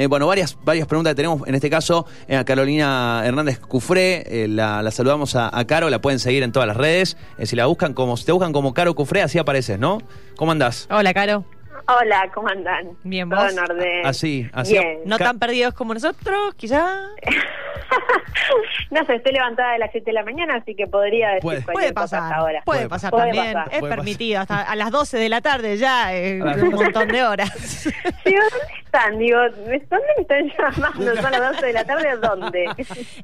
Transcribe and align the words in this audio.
Eh, 0.00 0.06
bueno, 0.06 0.28
varias, 0.28 0.56
varias 0.62 0.86
preguntas 0.86 1.10
que 1.10 1.16
tenemos. 1.16 1.42
En 1.48 1.56
este 1.56 1.68
caso, 1.68 2.06
eh, 2.28 2.36
a 2.36 2.44
Carolina 2.44 3.20
Hernández 3.24 3.58
Cufré, 3.58 4.44
eh, 4.44 4.46
la, 4.46 4.80
la 4.80 4.92
saludamos 4.92 5.34
a, 5.34 5.50
a 5.52 5.66
Caro, 5.66 5.90
la 5.90 6.00
pueden 6.00 6.20
seguir 6.20 6.44
en 6.44 6.52
todas 6.52 6.68
las 6.68 6.76
redes. 6.76 7.16
Eh, 7.36 7.46
si 7.46 7.56
la 7.56 7.66
buscan 7.66 7.94
como, 7.94 8.16
si 8.16 8.24
te 8.24 8.30
buscan 8.30 8.52
como 8.52 8.72
Caro 8.74 8.94
Cufré, 8.94 9.22
así 9.22 9.40
apareces, 9.40 9.76
¿no? 9.76 9.98
¿Cómo 10.36 10.52
andás? 10.52 10.86
Hola, 10.88 11.12
Caro. 11.12 11.44
Hola, 11.88 12.30
¿cómo 12.32 12.46
andan? 12.46 12.90
Bien, 13.02 13.28
Todo 13.28 13.42
¿vos? 13.42 13.52
en 13.52 13.58
orden. 13.58 14.06
Así, 14.06 14.48
así. 14.52 14.74
Bien. 14.74 15.00
No 15.04 15.18
Ca- 15.18 15.24
tan 15.24 15.40
perdidos 15.40 15.74
como 15.74 15.94
nosotros, 15.94 16.54
quizá. 16.56 17.00
no 18.90 19.04
sé, 19.04 19.14
estoy 19.16 19.32
levantada 19.32 19.72
a 19.74 19.78
las 19.78 19.90
7 19.92 20.04
de 20.06 20.12
la 20.12 20.22
mañana, 20.24 20.56
así 20.56 20.74
que 20.74 20.86
podría 20.86 21.28
decir 21.28 21.42
Puede- 21.42 21.62
cualquier 21.64 21.74
Puede 21.74 21.94
cosa 21.94 22.02
pasar. 22.16 22.22
hasta 22.22 22.36
ahora. 22.36 22.62
Puede, 22.64 22.88
pasar 22.88 23.10
también. 23.12 23.36
Puede 23.36 23.52
pasar. 23.54 23.74
Es 23.74 23.80
Puede 23.80 23.94
permitido. 23.94 24.40
Hasta 24.40 24.62
a 24.62 24.76
las 24.76 24.90
12 24.90 25.18
de 25.18 25.28
la 25.28 25.40
tarde 25.40 25.76
ya, 25.76 26.14
eh, 26.14 26.40
un 26.42 26.70
12. 26.70 26.84
montón 26.84 27.08
de 27.08 27.22
horas. 27.24 27.84
Digo, 28.24 28.42
¿dónde 28.42 28.74
están? 28.84 29.18
Digo, 29.18 29.38
¿dónde 29.40 30.06
me 30.16 30.22
están 30.22 30.48
llamando? 30.58 31.16
¿Son 31.22 31.30
las 31.32 31.52
12 31.52 31.66
de 31.66 31.72
la 31.72 31.84
tarde 31.84 32.14
o 32.14 32.18
dónde? 32.18 32.66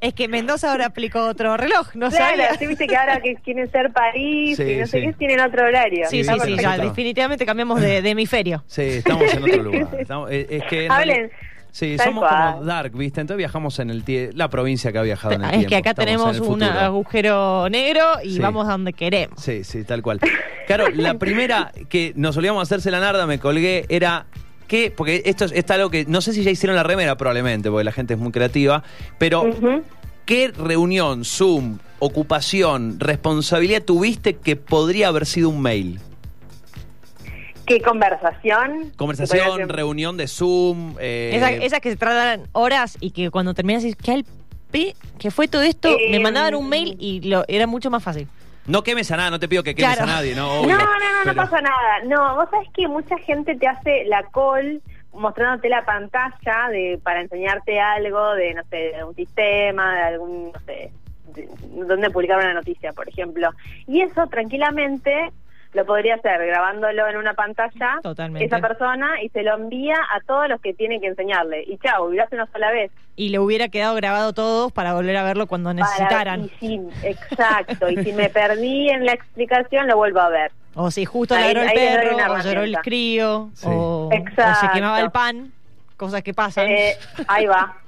es 0.00 0.14
que 0.14 0.28
Mendoza 0.28 0.70
ahora 0.72 0.86
aplicó 0.86 1.24
otro 1.26 1.56
reloj, 1.56 1.94
¿no 1.94 2.10
claro, 2.10 2.26
sabía? 2.36 2.54
sí, 2.54 2.66
viste 2.66 2.86
que 2.86 2.96
ahora 2.96 3.20
que 3.20 3.34
quieren 3.36 3.70
ser 3.70 3.92
París 3.92 4.56
Sí, 4.56 4.62
y 4.62 4.76
no 4.76 4.86
sé 4.86 5.00
sí. 5.00 5.06
qué, 5.06 5.12
tienen 5.14 5.40
otro 5.40 5.64
horario. 5.66 6.06
Sí, 6.08 6.24
sí, 6.24 6.30
sí, 6.44 6.56
ya 6.56 6.76
definitivamente 6.78 7.46
cambiamos 7.46 7.80
de, 7.80 8.02
de 8.02 8.10
hemisferio. 8.10 8.62
Sí, 8.66 8.82
estamos 8.82 9.22
en 9.32 9.42
otro 9.42 9.62
lugar. 9.62 9.88
Estamos- 9.98 10.30
eh, 10.30 10.46
es 10.50 10.62
que 10.64 10.84
en 10.86 10.92
Hablen. 10.92 11.16
realidad- 11.16 11.36
Sí, 11.76 11.96
Tal 11.96 12.06
somos 12.06 12.28
cual. 12.28 12.52
como 12.52 12.64
Dark, 12.66 12.92
¿viste? 12.96 13.20
Entonces 13.20 13.36
viajamos 13.38 13.80
en 13.80 13.90
el 13.90 14.04
tie- 14.04 14.30
la 14.32 14.48
provincia 14.48 14.92
que 14.92 14.98
ha 14.98 15.02
viajado 15.02 15.34
en 15.34 15.40
el 15.42 15.46
Es 15.46 15.50
tiempo. 15.50 15.68
que 15.70 15.76
acá 15.76 15.90
Estamos 15.90 16.06
tenemos 16.36 16.48
un 16.48 16.62
agujero 16.62 17.68
negro 17.68 18.04
y 18.22 18.34
Sí. 18.34 18.38
vamos 18.38 18.68
a 18.68 18.70
donde 18.70 18.92
queremos. 18.92 19.40
Sí, 19.42 19.64
sí, 19.64 19.82
tal 19.82 20.00
cual. 20.00 20.20
Claro, 20.68 20.86
la 20.94 21.14
primera 21.14 21.72
que 21.88 22.12
nos 22.14 22.36
solíamos 22.36 22.62
hacerse 22.62 22.92
la 22.92 23.00
narda, 23.00 23.26
me 23.26 23.40
colgué, 23.40 23.86
era 23.88 24.26
que, 24.68 24.92
porque 24.92 25.22
esto 25.26 25.46
es, 25.46 25.52
está 25.52 25.74
algo 25.74 25.90
que 25.90 26.04
no 26.06 26.20
sé 26.20 26.32
si 26.32 26.44
ya 26.44 26.52
hicieron 26.52 26.76
la 26.76 26.84
remera 26.84 27.16
probablemente, 27.16 27.68
porque 27.70 27.82
la 27.84 27.92
gente 27.92 28.14
es 28.14 28.20
muy 28.20 28.30
creativa, 28.30 28.84
pero. 29.18 29.44
¿qué 30.26 30.52
reunión, 30.56 31.24
Zoom, 31.24 31.78
ocupación, 31.98 32.98
responsabilidad 33.00 33.82
tuviste 33.82 34.36
que 34.36 34.56
podría 34.56 35.08
haber 35.08 35.26
sido 35.26 35.48
un 35.50 35.60
mail? 35.60 36.00
¿Qué 37.66 37.80
conversación? 37.80 38.92
Conversación, 38.96 39.56
Que 39.58 39.64
reunión 39.66 40.16
de 40.16 40.28
Zoom. 40.28 40.96
eh, 41.00 41.32
Esa- 41.34 41.50
esas 41.50 41.80
que 41.80 41.90
se 41.90 41.96
tratan 41.96 42.42
horas 42.52 42.96
y 43.00 43.10
que 43.12 43.30
cuando 43.30 43.54
terminas 43.54 43.82
dices, 43.82 43.98
¿qué 44.02 44.12
al 44.12 44.24
p? 44.70 44.94
¿Qué 45.18 45.30
fue 45.30 45.48
todo 45.48 45.62
esto? 45.62 45.88
Eh, 45.88 46.08
Me 46.10 46.20
mandaban 46.20 46.54
un 46.54 46.68
mail 46.68 46.96
y 46.98 47.20
lo, 47.28 47.44
era 47.48 47.66
mucho 47.66 47.90
más 47.90 48.02
fácil. 48.02 48.28
No 48.66 48.82
quemes 48.82 49.10
a 49.10 49.16
nada, 49.16 49.30
no 49.30 49.38
te 49.38 49.46
pido 49.48 49.62
que 49.62 49.74
quemes 49.74 49.96
Claro. 49.96 50.10
a 50.10 50.14
nadie, 50.14 50.34
¿no? 50.34 50.46
No, 50.46 50.60
Obvio, 50.62 50.76
no, 50.78 50.84
no, 50.84 50.88
no 50.88 50.98
pero- 51.24 51.34
pasa 51.36 51.60
nada. 51.60 52.00
No, 52.06 52.34
vos 52.36 52.48
sabés 52.50 52.68
que 52.74 52.88
mucha 52.88 53.16
gente 53.18 53.54
te 53.56 53.66
hace 53.66 54.04
la 54.06 54.22
call 54.32 54.80
mostrándote 55.12 55.68
la 55.68 55.84
pantalla 55.84 56.68
de 56.70 56.98
para 57.02 57.20
enseñarte 57.20 57.78
algo 57.80 58.34
de, 58.34 58.54
no 58.54 58.62
sé, 58.70 58.76
de 58.96 59.04
un 59.04 59.14
sistema, 59.14 59.94
de 59.94 60.02
algún, 60.02 60.52
no 60.52 60.60
sé, 60.66 60.90
de- 61.34 61.48
donde 61.86 62.10
publicar 62.10 62.38
una 62.38 62.54
noticia, 62.54 62.92
por 62.92 63.08
ejemplo. 63.08 63.50
Y 63.86 64.00
eso 64.00 64.26
tranquilamente 64.26 65.30
lo 65.74 65.84
podría 65.84 66.14
hacer 66.14 66.46
grabándolo 66.46 67.06
en 67.08 67.16
una 67.16 67.34
pantalla 67.34 67.98
Totalmente. 68.02 68.46
esa 68.46 68.60
persona 68.60 69.20
y 69.22 69.28
se 69.30 69.42
lo 69.42 69.54
envía 69.56 69.96
a 69.96 70.20
todos 70.26 70.48
los 70.48 70.60
que 70.60 70.72
tiene 70.72 71.00
que 71.00 71.08
enseñarle. 71.08 71.64
Y 71.66 71.76
chao, 71.78 72.12
y 72.12 72.16
lo 72.16 72.22
hace 72.24 72.36
una 72.36 72.46
sola 72.46 72.70
vez. 72.70 72.90
Y 73.16 73.28
le 73.28 73.38
hubiera 73.38 73.68
quedado 73.68 73.94
grabado 73.94 74.32
todo 74.32 74.70
para 74.70 74.94
volver 74.94 75.16
a 75.16 75.24
verlo 75.24 75.46
cuando 75.46 75.70
Para- 75.74 75.84
necesitaran. 75.84 76.44
y 76.44 76.48
si- 76.60 76.80
exacto. 77.02 77.88
y 77.90 77.96
si 78.04 78.12
me 78.12 78.28
perdí 78.30 78.88
en 78.88 79.04
la 79.04 79.12
explicación, 79.12 79.86
lo 79.86 79.96
vuelvo 79.96 80.20
a 80.20 80.28
ver. 80.30 80.52
O 80.76 80.90
si 80.90 81.04
justo 81.04 81.34
Ahí- 81.36 81.54
ladró 81.54 81.62
el 81.62 81.72
perro, 81.72 82.16
o 82.34 82.38
lloró 82.38 82.62
el 82.64 82.76
crío, 82.78 83.50
Sí. 83.54 83.66
o, 83.68 84.08
o 84.08 84.10
se 84.10 84.68
quemaba 84.72 85.00
el 85.00 85.10
pan, 85.12 85.52
cosas 85.96 86.22
que 86.22 86.34
pasan. 86.34 86.66
Eh, 86.68 86.94
ahí 87.28 87.46
va. 87.46 87.76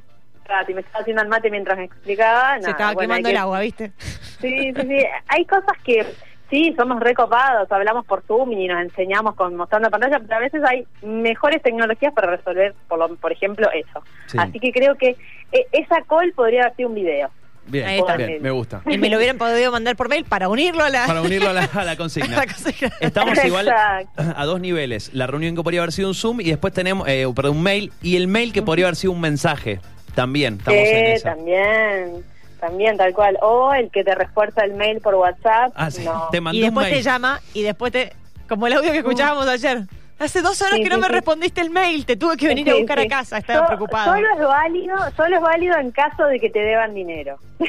Si 0.64 0.72
me 0.74 0.80
estaba 0.80 1.00
haciendo 1.00 1.22
el 1.22 1.28
mate 1.28 1.50
mientras 1.50 1.76
me 1.76 1.86
explicaba. 1.86 2.60
se 2.60 2.70
estaba 2.70 2.92
bueno, 2.92 3.08
quemando 3.14 3.28
el 3.30 3.36
agua, 3.36 3.58
¿viste? 3.58 3.90
Sí, 3.98 4.72
sí, 4.72 4.82
sí. 4.82 5.04
Hay 5.26 5.44
cosas 5.44 5.76
que 5.82 6.06
sí, 6.50 6.74
somos 6.76 7.00
recopados, 7.00 7.70
hablamos 7.70 8.04
por 8.06 8.22
Zoom 8.22 8.52
y 8.52 8.66
nos 8.68 8.80
enseñamos 8.82 9.34
con 9.34 9.56
mostrando 9.56 9.90
pantalla, 9.90 10.18
pero 10.20 10.36
a 10.36 10.40
veces 10.40 10.62
hay 10.64 10.86
mejores 11.02 11.62
tecnologías 11.62 12.12
para 12.12 12.30
resolver, 12.36 12.74
por, 12.88 12.98
lo- 12.98 13.16
por 13.16 13.32
ejemplo, 13.32 13.68
eso. 13.72 14.02
Sí. 14.26 14.38
Así 14.40 14.58
que 14.60 14.72
creo 14.72 14.94
que 14.96 15.16
eh, 15.52 15.66
esa 15.72 16.02
call 16.08 16.32
podría 16.32 16.62
haber 16.62 16.76
sido 16.76 16.88
un 16.88 16.94
video. 16.94 17.30
Bien, 17.68 17.84
Ahí 17.84 17.98
está. 17.98 18.16
bien, 18.16 18.40
me 18.40 18.52
gusta. 18.52 18.80
Y 18.86 18.96
me 18.96 19.10
lo 19.10 19.16
hubieran 19.16 19.38
podido 19.38 19.72
mandar 19.72 19.96
por 19.96 20.08
mail 20.08 20.24
para 20.24 20.48
unirlo 20.48 20.84
a 20.84 20.88
la, 20.88 21.04
Para 21.04 21.20
unirlo 21.20 21.48
a 21.50 21.52
la, 21.52 21.64
a 21.64 21.82
la 21.84 21.96
consigna. 21.98 22.36
a 22.36 22.40
la 22.40 22.46
consigna. 22.46 22.92
Estamos 23.00 23.44
igual 23.44 23.66
Exacto. 23.66 24.22
a 24.36 24.44
dos 24.44 24.60
niveles. 24.60 25.12
La 25.14 25.26
reunión 25.26 25.56
que 25.56 25.64
podría 25.64 25.80
haber 25.80 25.90
sido 25.90 26.06
un 26.06 26.14
Zoom 26.14 26.40
y 26.42 26.44
después 26.44 26.72
tenemos, 26.72 27.08
eh, 27.08 27.26
perdón, 27.34 27.56
un 27.56 27.62
mail. 27.64 27.92
Y 28.02 28.14
el 28.16 28.28
mail 28.28 28.52
que 28.52 28.62
podría 28.62 28.84
haber 28.86 28.94
sido 28.94 29.12
un 29.14 29.20
mensaje. 29.20 29.80
También, 30.14 30.58
estamos 30.58 30.78
en 30.80 30.86
Sí, 31.06 31.12
esa. 31.12 31.34
también, 31.34 32.24
también 32.60 32.96
tal 32.96 33.12
cual. 33.14 33.38
O 33.42 33.72
el 33.74 33.90
que 33.90 34.04
te 34.04 34.14
refuerza 34.14 34.64
el 34.64 34.74
mail 34.74 35.00
por 35.00 35.14
WhatsApp. 35.14 35.72
Ah, 35.74 35.90
sí. 35.90 36.04
no. 36.04 36.28
Te 36.30 36.40
mandó 36.40 36.56
Y 36.58 36.62
un 36.62 36.68
después 36.68 36.86
mail. 36.86 36.96
te 36.96 37.02
llama 37.02 37.40
y 37.54 37.62
después 37.62 37.92
te... 37.92 38.12
Como 38.48 38.66
el 38.66 38.74
audio 38.74 38.92
que 38.92 38.98
escuchábamos 38.98 39.46
ayer. 39.48 39.82
Hace 40.18 40.40
dos 40.40 40.60
horas 40.62 40.76
Sí, 40.76 40.82
que 40.82 40.88
no 40.88 40.94
sí, 40.94 41.00
me 41.02 41.06
sí. 41.08 41.12
respondiste 41.12 41.60
el 41.60 41.68
mail, 41.70 42.06
te 42.06 42.16
tuve 42.16 42.36
que 42.38 42.48
venir 42.48 42.70
a 42.70 42.74
buscar 42.76 42.98
sí. 43.00 43.04
a 43.04 43.08
casa, 43.08 43.38
estaba 43.38 43.60
So- 43.60 43.66
preocupado. 43.66 44.14
Solo 44.14 44.26
es 44.34 44.38
válido, 44.40 44.96
solo 45.14 45.36
es 45.36 45.42
válido 45.42 45.76
en 45.78 45.90
caso 45.90 46.24
de 46.24 46.40
que 46.40 46.48
te 46.48 46.60
deban 46.60 46.94
dinero. 46.94 47.36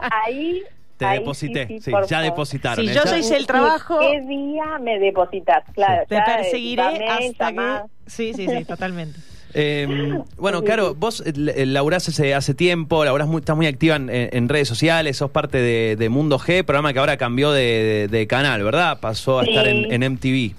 Ah, 0.00 0.22
ahí 0.26 0.62
Te 0.96 1.04
ahí 1.06 1.18
deposité. 1.18 1.66
sí, 1.66 1.80
ya 1.80 1.90
favor. 2.06 2.22
depositaron. 2.22 2.84
Si 2.84 2.90
¿eh? 2.90 2.94
yo 2.94 3.04
Ya- 3.04 3.18
hice 3.18 3.36
el 3.36 3.46
trabajo- 3.46 3.98
¿Qué 3.98 4.20
día 4.22 4.78
me 4.80 4.98
depositas? 4.98 5.64
Claro, 5.74 6.04
Te 6.08 6.18
perseguiré 6.22 6.82
eh, 6.82 6.98
mail, 7.00 7.30
hasta 7.32 7.52
que... 7.52 7.80
Sí, 8.06 8.32
sí, 8.32 8.46
sí, 8.48 8.64
totalmente. 8.64 9.18
Eh, 9.56 9.86
bueno, 10.36 10.62
claro, 10.64 10.94
vos 10.96 11.22
laburás 11.36 12.08
hace, 12.08 12.34
hace 12.34 12.54
tiempo, 12.54 13.04
laburás 13.04 13.28
muy, 13.28 13.38
estás 13.38 13.56
muy 13.56 13.66
activa 13.66 13.94
en, 13.96 14.10
en 14.10 14.48
redes 14.48 14.66
sociales, 14.66 15.16
sos 15.16 15.30
parte 15.30 15.58
de, 15.58 15.94
de 15.96 16.08
Mundo 16.08 16.38
G, 16.38 16.64
programa 16.64 16.92
que 16.92 16.98
ahora 16.98 17.16
cambió 17.16 17.52
de, 17.52 17.62
de- 17.62 18.08
de 18.08 18.26
canal, 18.26 18.62
¿verdad? 18.64 18.98
Pasó 19.00 19.38
a 19.38 19.44
Sí. 19.44 19.50
estar 19.50 19.66
en, 19.68 19.86
en 19.92 20.02
MTV. 20.02 20.54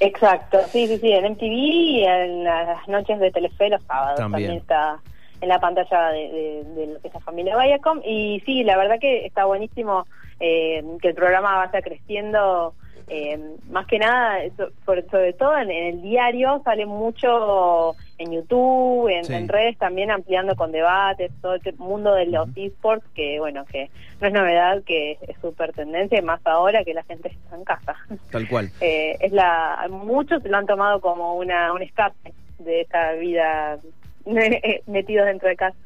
Exacto, 0.00 0.58
sí, 0.72 0.86
sí, 0.88 0.98
sí, 1.00 1.12
en 1.12 1.24
MTV 1.26 1.52
y 1.52 2.04
en 2.04 2.44
las 2.44 2.88
noches 2.88 3.18
de 3.20 3.30
Telefe 3.30 3.68
los 3.70 3.82
sábados 3.84 4.18
También. 4.18 4.48
también, 4.48 4.60
está 4.62 5.00
en 5.40 5.48
la 5.48 5.60
pantalla 5.60 6.08
de, 6.08 6.18
de, 6.30 6.64
de 6.74 6.86
lo 6.94 7.00
que 7.00 7.08
es 7.08 7.14
la 7.14 7.20
familia 7.20 7.56
Viacom 7.58 8.00
y 8.04 8.42
sí, 8.46 8.64
la 8.64 8.76
verdad 8.76 8.98
que 9.00 9.26
está 9.26 9.44
buenísimo 9.44 10.06
eh, 10.40 10.82
que 11.00 11.08
el 11.08 11.14
programa 11.14 11.56
vaya 11.66 11.80
creciendo 11.82 12.74
eh, 13.06 13.38
más 13.70 13.86
que 13.86 13.98
nada, 13.98 14.38
so- 14.56 14.70
sobre, 14.84 15.02
sobre 15.10 15.32
todo 15.34 15.56
en, 15.58 15.70
en 15.70 15.84
el 15.96 16.02
diario 16.02 16.60
sale 16.64 16.86
mucho 16.86 17.94
en 18.18 18.32
YouTube, 18.32 19.08
en, 19.08 19.24
Sí. 19.24 19.32
en 19.34 19.48
redes 19.48 19.76
también 19.78 20.10
ampliando 20.10 20.54
con 20.56 20.70
debates, 20.72 21.30
todo 21.42 21.54
el 21.54 21.76
mundo 21.78 22.14
de 22.14 22.26
los 22.26 22.48
esports 22.56 23.04
que 23.14 23.38
bueno, 23.40 23.64
que 23.64 23.90
no 24.20 24.28
es 24.28 24.32
novedad, 24.32 24.82
que 24.84 25.18
es 25.26 25.36
súper 25.40 25.72
tendencia 25.72 26.18
y 26.18 26.22
más 26.22 26.40
ahora 26.44 26.84
que 26.84 26.94
la 26.94 27.02
gente 27.04 27.28
está 27.28 27.56
en 27.56 27.64
casa. 27.64 27.96
Tal 28.30 28.46
cual. 28.48 28.70
Eh, 28.80 29.16
es 29.20 29.32
la 29.32 29.86
muchos 29.90 30.44
lo 30.44 30.56
han 30.56 30.66
tomado 30.66 31.00
como 31.00 31.34
una 31.36 31.72
un 31.72 31.82
escape 31.82 32.32
de 32.60 32.82
esta 32.82 33.12
vida 33.12 33.78
metidos 34.86 35.26
dentro 35.26 35.48
de 35.48 35.56
casa 35.56 35.76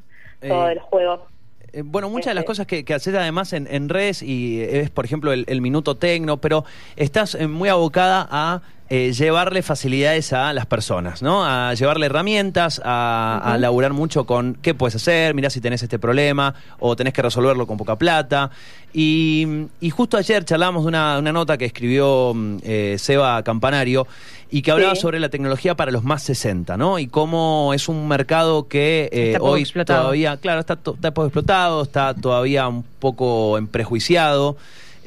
todo 0.40 0.68
Eh, 0.68 0.72
el 0.72 0.78
juego 0.80 1.26
Eh, 1.72 1.82
bueno, 1.84 2.08
muchas 2.08 2.26
de 2.30 2.34
las 2.34 2.42
Este. 2.42 2.46
cosas 2.46 2.66
que, 2.66 2.84
que 2.84 2.94
haces 2.94 3.14
además 3.14 3.52
en, 3.52 3.66
en 3.70 3.88
redes 3.90 4.22
y 4.22 4.62
es, 4.62 4.88
por 4.90 5.04
ejemplo, 5.04 5.32
el, 5.32 5.44
el 5.48 5.60
minuto 5.60 5.96
tecno, 5.96 6.38
pero 6.38 6.64
estás 6.96 7.34
eh, 7.34 7.46
muy 7.46 7.68
abocada 7.68 8.26
a 8.30 8.62
eh, 8.90 9.12
llevarle 9.12 9.62
facilidades 9.62 10.32
a 10.32 10.52
las 10.54 10.64
personas, 10.64 11.20
¿no? 11.22 11.44
A 11.44 11.74
llevarle 11.74 12.06
herramientas, 12.06 12.80
a, 12.84 13.38
a 13.44 13.50
Ujú. 13.52 13.60
laburar 13.60 13.92
mucho 13.92 14.24
con 14.24 14.54
qué 14.62 14.72
puedes 14.74 14.94
hacer, 14.96 15.34
mirá 15.34 15.50
si 15.50 15.60
tenés 15.60 15.82
este 15.82 15.98
problema 15.98 16.54
o 16.78 16.96
tenés 16.96 17.12
que 17.12 17.20
resolverlo 17.20 17.66
con 17.66 17.76
poca 17.76 17.96
plata. 17.96 18.50
Y, 18.94 19.46
y 19.82 19.90
justo 19.90 20.16
ayer 20.16 20.44
charlamos 20.46 20.84
de 20.84 20.88
una, 20.88 21.18
una 21.18 21.32
nota 21.32 21.58
que 21.58 21.66
escribió 21.66 22.32
mm, 22.34 22.56
eh, 22.62 22.96
Seba 22.98 23.42
Campanario 23.42 24.06
y 24.50 24.62
que 24.62 24.70
hablaba 24.70 24.94
Sí. 24.94 25.02
sobre 25.02 25.20
la 25.20 25.28
tecnología 25.28 25.74
para 25.76 25.90
los 25.90 26.04
más 26.04 26.22
60, 26.22 26.78
¿no? 26.78 26.98
Y 26.98 27.06
cómo 27.08 27.72
es 27.74 27.88
un 27.90 28.08
mercado 28.08 28.66
que 28.68 29.10
eh, 29.12 29.26
Está 29.28 29.40
poco 29.40 29.50
hoy 29.52 29.60
explotado. 29.60 29.98
todavía 30.04 30.28
todavía, 30.30 30.40
claro, 30.40 30.60
está, 30.60 30.76
to- 30.76 30.94
está 30.94 31.10
poco 31.12 31.26
explotado, 31.26 31.82
está 31.82 32.14
todavía 32.14 32.66
un 32.66 32.82
poco 32.82 33.58
en 33.58 33.66
prejuiciado. 33.66 34.56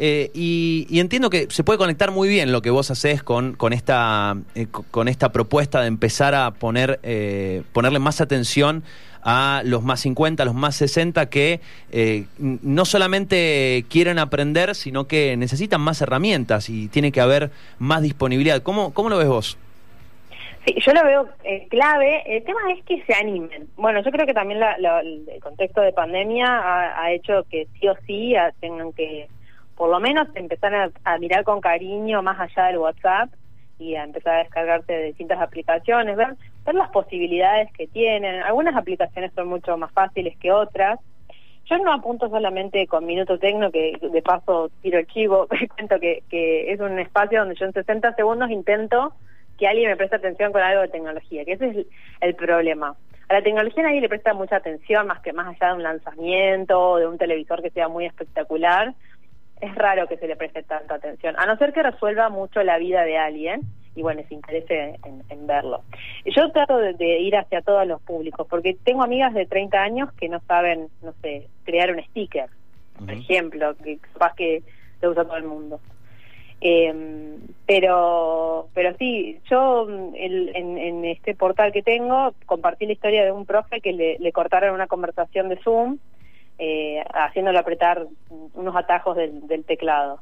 Eh, 0.04 0.32
y, 0.34 0.88
y 0.90 1.00
entiendo 1.00 1.30
que 1.30 1.46
se 1.52 1.64
puede 1.64 1.78
conectar 1.78 2.10
muy 2.10 2.28
bien 2.28 2.52
lo 2.52 2.64
que 2.64 2.72
vos 2.72 2.90
haces 2.90 3.22
con, 3.22 3.54
con, 3.54 3.72
esta, 3.72 4.36
eh, 4.56 4.66
co- 4.66 4.84
con 4.90 5.08
esta 5.08 5.32
propuesta 5.32 5.80
de 5.82 5.88
empezar 5.88 6.34
a 6.34 6.50
poner 6.52 7.00
eh, 7.04 7.62
ponerle 7.72 8.00
más 8.00 8.20
atención 8.20 8.84
a 9.24 9.62
los 9.64 9.84
más 9.84 10.00
50, 10.00 10.42
a 10.42 10.46
los 10.48 10.56
más 10.56 10.76
60 10.78 11.30
que 11.30 11.60
eh, 11.92 12.26
no 12.40 12.86
solamente 12.86 13.86
quieren 13.90 14.18
aprender, 14.18 14.74
sino 14.74 15.06
que 15.06 15.38
necesitan 15.38 15.80
más 15.82 16.02
herramientas 16.02 16.70
y 16.72 16.88
tiene 16.88 17.12
que 17.12 17.22
haber 17.22 17.52
más 17.78 18.02
disponibilidad. 18.02 18.64
¿Cómo, 18.64 18.96
cómo 18.96 19.10
lo 19.10 19.18
ves 19.20 19.28
vos? 19.28 19.58
Sí, 20.66 20.76
yo 20.86 20.94
lo 20.94 21.04
veo 21.04 21.30
eh, 21.44 21.68
clave. 21.70 22.24
El 22.26 22.44
tema 22.44 22.60
es 22.76 22.84
que 22.86 23.04
se 23.06 23.14
animen. 23.14 23.68
Bueno, 23.78 24.04
yo 24.04 24.10
creo 24.12 24.26
que 24.26 24.34
también 24.34 24.60
la- 24.60 24.78
la- 24.80 25.02
el 25.02 25.40
contexto 25.42 25.82
de 25.82 25.94
pandemia 25.94 26.48
ha, 26.48 27.04
ha 27.04 27.12
hecho 27.12 27.46
que 27.52 27.68
sí 27.80 27.88
o 27.88 27.96
sí 28.08 28.36
ah, 28.36 28.52
tengan 28.60 28.92
que, 28.94 29.28
por 29.82 29.90
lo 29.90 30.00
menos, 30.00 30.28
empezar 30.36 30.92
a, 31.04 31.18
mirar 31.18 31.44
con 31.44 31.60
cariño 31.60 32.22
más 32.22 32.40
allá 32.40 32.68
del 32.68 32.78
WhatsApp 32.78 33.32
y 33.80 33.96
a 33.96 34.04
empezar 34.04 34.36
a 34.36 34.44
descargarte 34.44 34.94
de 34.94 35.06
distintas 35.06 35.42
aplicaciones, 35.42 36.16
ver, 36.16 36.36
las 36.72 36.92
posibilidades 36.92 37.74
que 37.74 37.88
tienen. 37.88 38.44
Algunas 38.44 38.76
aplicaciones 38.76 39.32
son 39.34 39.48
mucho 39.48 39.76
más 39.78 39.92
fáciles 39.92 40.38
que 40.38 40.52
otras. 40.52 41.00
Yo 41.66 41.80
no 41.80 41.92
apunto 41.92 42.30
solamente 42.30 42.86
con 42.86 43.08
Minuto 43.08 43.40
Tecno, 43.40 43.72
que 43.72 43.98
de 44.00 44.22
paso 44.22 44.70
tiro 44.84 45.00
el 45.00 45.08
chivo, 45.08 45.48
cuento 45.76 46.00
que, 46.00 46.22
que 46.30 46.72
es 46.72 46.80
un 46.80 47.00
espacio 47.00 47.40
donde 47.40 47.56
yo 47.56 47.66
en 47.66 47.74
60 47.74 48.14
segundos 48.14 48.52
intento 48.52 49.14
que 49.58 49.68
alguien 49.68 49.90
me 49.90 49.98
preste 49.98 50.18
atención 50.18 50.52
con 50.52 50.62
algo 50.62 50.84
de 50.84 50.90
tecnología, 50.90 51.44
que 51.44 51.54
ese 51.54 51.70
es 51.70 51.88
el 52.20 52.36
problema. 52.36 52.96
A 53.30 53.34
la 53.34 53.42
tecnología 53.42 53.82
nadie 53.82 54.02
le 54.02 54.10
presta 54.10 54.34
mucha 54.34 54.58
atención, 54.58 55.08
más 55.08 55.22
que 55.22 55.32
más 55.32 55.48
allá 55.48 55.70
de 55.70 55.78
un 55.78 55.84
lanzamiento, 55.84 56.98
de 56.98 57.08
un 57.08 57.18
televisor 57.18 57.64
que 57.64 57.70
sea 57.72 57.88
muy 57.88 58.06
espectacular. 58.06 58.94
Es 59.62 59.76
raro 59.76 60.08
que 60.08 60.18
se 60.18 60.28
le 60.28 60.36
preste 60.36 60.64
tanta 60.64 60.96
atención, 60.96 61.36
a 61.38 61.46
no 61.46 61.56
ser 61.58 61.72
que 61.72 61.84
resuelva 61.84 62.30
mucho 62.30 62.64
la 62.64 62.78
vida 62.78 63.04
de 63.04 63.18
alguien 63.18 63.62
y 63.96 64.02
bueno, 64.02 64.22
se 64.28 64.34
interese 64.34 64.96
en, 65.04 65.48
verlo. 65.48 65.84
Yo 66.26 66.50
trato 66.52 66.78
de, 66.78 67.20
ir 67.20 67.36
hacia 67.36 67.62
todos 67.62 67.86
los 67.86 68.02
públicos, 68.02 68.48
porque 68.50 68.78
tengo 68.84 69.04
amigas 69.04 69.34
de 69.34 69.46
30 69.46 69.78
años 69.78 70.12
que 70.14 70.30
no 70.30 70.40
saben, 70.48 70.88
no 71.02 71.14
sé, 71.22 71.48
crear 71.66 71.92
un 71.92 72.02
sticker, 72.06 72.50
por 72.98 73.12
ejemplo, 73.12 73.76
que 73.76 73.98
capaz 73.98 74.34
que 74.36 74.64
lo 75.02 75.12
usa 75.12 75.26
todo 75.26 75.38
el 75.38 75.44
mundo. 75.44 75.80
Eh, 76.64 77.38
pero 77.66 78.68
pero 78.76 78.96
sí, 78.98 79.40
yo 79.50 79.88
en, 79.90 81.06
este 81.06 81.34
portal 81.34 81.72
que 81.72 81.82
tengo 81.82 82.36
compartí 82.46 82.86
la 82.86 82.94
historia 82.94 83.26
de 83.26 83.32
un 83.32 83.48
profe 83.48 83.82
que 83.82 83.94
le, 83.94 84.32
cortaron 84.32 84.76
una 84.76 84.86
conversación 84.86 85.50
de 85.50 85.58
Zoom 85.58 85.98
eh, 86.64 87.04
haciéndole 87.16 87.58
apretar 87.58 88.06
unos 88.30 88.76
atajos 88.76 89.18
del, 89.18 89.66
teclado 89.66 90.20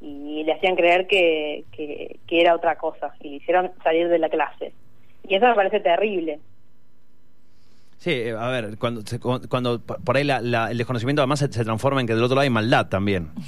y 0.00 0.42
le 0.42 0.54
hacían 0.54 0.76
creer 0.76 1.06
que, 1.06 1.66
que, 1.76 2.18
era 2.30 2.54
otra 2.54 2.76
cosa 2.76 3.12
y 3.20 3.28
le 3.28 3.36
hicieron 3.36 3.70
salir 3.82 4.08
de 4.08 4.18
la 4.18 4.30
clase. 4.30 4.72
Y 5.28 5.34
eso 5.34 5.46
me 5.46 5.54
parece 5.54 5.80
terrible. 5.80 6.40
Sí, 7.98 8.12
eh, 8.12 8.34
a 8.34 8.48
ver, 8.48 8.78
cuando, 8.78 9.02
cuando 9.50 9.78
por 9.78 10.16
ahí 10.16 10.26
el 10.26 10.78
desconocimiento 10.78 11.20
además 11.20 11.40
se, 11.40 11.52
se, 11.52 11.64
transforma 11.64 12.00
en 12.00 12.06
que 12.06 12.14
del 12.14 12.24
otro 12.24 12.36
lado 12.36 12.44
hay 12.44 12.50
maldad 12.50 12.88
también. 12.88 13.28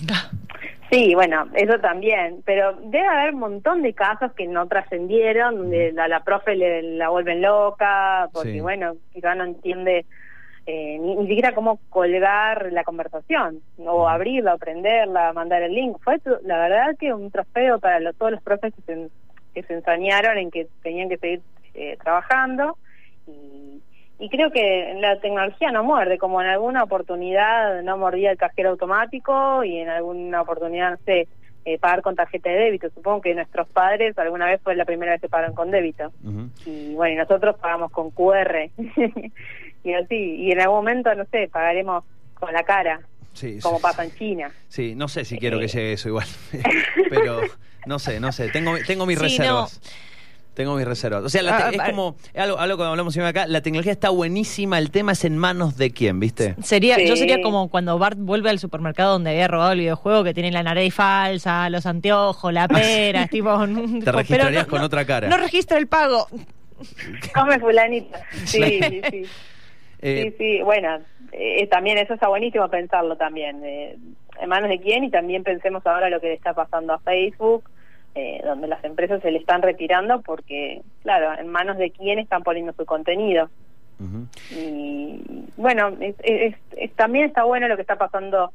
Sí, 0.88 1.16
bueno, 1.16 1.48
eso 1.54 1.80
también, 1.80 2.42
pero 2.44 2.74
debe 2.74 3.08
haber 3.08 3.34
un 3.34 3.40
montón 3.40 3.82
de 3.82 3.92
casos 3.92 4.30
que 4.34 4.46
no 4.46 4.68
trascendieron, 4.68 5.56
donde 5.56 5.90
la, 5.90 6.06
la 6.06 6.22
profe 6.22 6.54
le, 6.54 6.80
la 6.80 7.08
vuelven 7.08 7.42
loca, 7.42 8.28
porque 8.32 8.62
bueno, 8.62 8.94
quizá 9.12 9.34
no 9.34 9.42
entiende 9.42 10.06
eh, 10.66 10.98
ni, 10.98 11.26
siquiera 11.26 11.54
cómo 11.54 11.78
colgar 11.90 12.72
la 12.72 12.84
conversación, 12.84 13.60
o 13.78 14.08
abrirla, 14.08 14.54
o 14.54 14.58
prenderla, 14.58 15.32
mandar 15.32 15.62
el 15.62 15.72
link. 15.74 15.98
Fue 16.02 16.20
la 16.44 16.58
verdad 16.58 16.96
que 16.98 17.14
un 17.14 17.30
trofeo 17.30 17.78
para 17.78 18.12
todos 18.12 18.32
los 18.32 18.42
profes 18.42 18.74
que 18.74 18.82
se, 18.82 19.08
que 19.54 19.62
se 19.62 19.74
ensañaron 19.74 20.38
en 20.38 20.50
que 20.50 20.66
tenían 20.82 21.08
que 21.08 21.18
seguir 21.18 21.40
eh, 21.74 21.96
trabajando 22.02 22.76
y 23.26 23.80
y 24.18 24.30
creo 24.30 24.50
que 24.50 24.94
la 24.98 25.18
tecnología 25.20 25.70
no 25.70 25.84
muerde, 25.84 26.16
como 26.16 26.40
en 26.40 26.48
alguna 26.48 26.82
oportunidad 26.82 27.82
no 27.82 27.98
mordía 27.98 28.30
el 28.30 28.38
cajero 28.38 28.70
automático 28.70 29.62
y 29.62 29.78
en 29.78 29.90
alguna 29.90 30.40
oportunidad, 30.40 30.92
no 30.92 30.96
sé, 31.04 31.28
eh, 31.66 31.78
pagar 31.78 32.00
con 32.00 32.14
tarjeta 32.14 32.48
de 32.48 32.56
débito. 32.56 32.88
Supongo 32.90 33.20
que 33.20 33.34
nuestros 33.34 33.68
padres 33.68 34.16
alguna 34.18 34.46
vez 34.46 34.60
fue 34.62 34.74
la 34.74 34.86
primera 34.86 35.12
vez 35.12 35.20
que 35.20 35.28
pagan 35.28 35.52
con 35.52 35.70
débito. 35.70 36.12
Y 36.64 36.94
bueno, 36.94 37.14
y 37.14 37.16
nosotros 37.16 37.58
pagamos 37.58 37.90
con 37.90 38.10
QR. 38.10 38.70
y 39.86 39.94
así, 39.94 40.14
y 40.14 40.52
en 40.52 40.60
algún 40.60 40.78
momento, 40.78 41.14
no 41.14 41.24
sé, 41.30 41.48
pagaremos 41.52 42.04
con 42.34 42.52
la 42.52 42.64
cara. 42.64 43.00
como 43.62 43.80
pasa 43.80 44.04
en 44.04 44.14
China. 44.16 44.50
Sí, 44.68 44.94
no 44.96 45.06
sé 45.06 45.24
si 45.24 45.38
quiero 45.38 45.58
que 45.58 45.66
eh. 45.66 45.68
llegue 45.68 45.92
eso 45.92 46.08
igual, 46.08 46.26
pero 47.10 47.40
no 47.86 47.98
sé, 47.98 48.18
no 48.18 48.32
sé, 48.32 48.48
tengo, 48.48 48.74
tengo 48.86 49.06
mis 49.06 49.18
reservas. 49.18 49.80
Tengo 50.54 50.74
mis 50.74 50.86
reservas. 50.86 51.22
O 51.22 51.28
sea, 51.28 51.42
ah, 51.50 51.70
es 51.70 51.82
como 51.82 52.16
algo, 52.34 52.58
algo 52.58 52.78
que 52.78 52.84
hablamos 52.84 53.12
siempre 53.12 53.28
acá. 53.28 53.46
La 53.46 53.60
tecnología 53.60 53.92
está 53.92 54.08
buenísima. 54.08 54.78
El 54.78 54.90
tema 54.90 55.12
es 55.12 55.22
en 55.26 55.36
manos 55.36 55.76
de 55.76 55.90
quién, 55.90 56.18
¿viste? 56.18 56.56
Sería, 56.62 56.96
Yo 57.04 57.14
sería 57.14 57.42
como 57.42 57.68
cuando 57.68 57.98
Bart 57.98 58.16
vuelve 58.18 58.48
al 58.48 58.58
supermercado 58.58 59.12
donde 59.12 59.32
había 59.32 59.48
robado 59.48 59.72
el 59.72 59.80
videojuego, 59.80 60.24
que 60.24 60.32
tiene 60.32 60.50
la 60.50 60.62
nariz 60.62 60.94
falsa, 60.94 61.68
los 61.68 61.84
anteojos, 61.84 62.54
la 62.54 62.68
pera. 62.68 63.24
es 63.24 63.30
tipo, 63.30 63.54
Te 64.04 64.12
registrarías 64.12 64.66
con 64.66 64.80
otra 64.80 65.04
cara. 65.04 65.28
No 65.28 65.36
registra 65.36 65.76
el 65.76 65.88
pago. 65.88 66.26
Come 67.34 67.60
fulanita. 67.60 68.22
Sí, 68.46 68.80
sí, 68.80 69.00
sí. 69.10 69.22
Eh, 70.06 70.22
sí, 70.22 70.34
sí. 70.38 70.62
Bueno, 70.62 71.00
eh, 71.32 71.66
también 71.66 71.98
eso 71.98 72.14
está 72.14 72.28
buenísimo 72.28 72.68
pensarlo 72.68 73.16
también. 73.16 73.60
Eh, 73.64 73.96
en 74.40 74.48
manos 74.48 74.68
de 74.68 74.80
quién 74.80 75.04
y 75.04 75.10
también 75.10 75.42
pensemos 75.42 75.84
ahora 75.86 76.10
lo 76.10 76.20
que 76.20 76.28
le 76.28 76.34
está 76.34 76.52
pasando 76.54 76.92
a 76.92 76.98
Facebook 76.98 77.68
eh, 78.14 78.40
donde 78.44 78.68
las 78.68 78.82
empresas 78.84 79.20
se 79.20 79.30
le 79.30 79.38
están 79.38 79.62
retirando 79.62 80.22
porque, 80.22 80.80
claro, 81.02 81.38
en 81.38 81.48
manos 81.48 81.76
de 81.76 81.90
quién 81.90 82.18
están 82.18 82.42
poniendo 82.42 82.72
su 82.72 82.86
contenido. 82.86 83.50
Y 84.50 85.22
bueno, 85.56 85.96
también 86.96 87.24
está 87.24 87.44
bueno 87.44 87.66
lo 87.66 87.76
que 87.76 87.82
está 87.82 87.96
pasando 87.96 88.52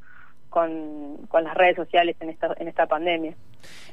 con, 0.51 1.17
con 1.29 1.43
las 1.43 1.55
redes 1.55 1.75
sociales 1.75 2.15
en 2.19 2.29
esta, 2.29 2.53
en 2.59 2.67
esta 2.67 2.85
pandemia. 2.85 3.33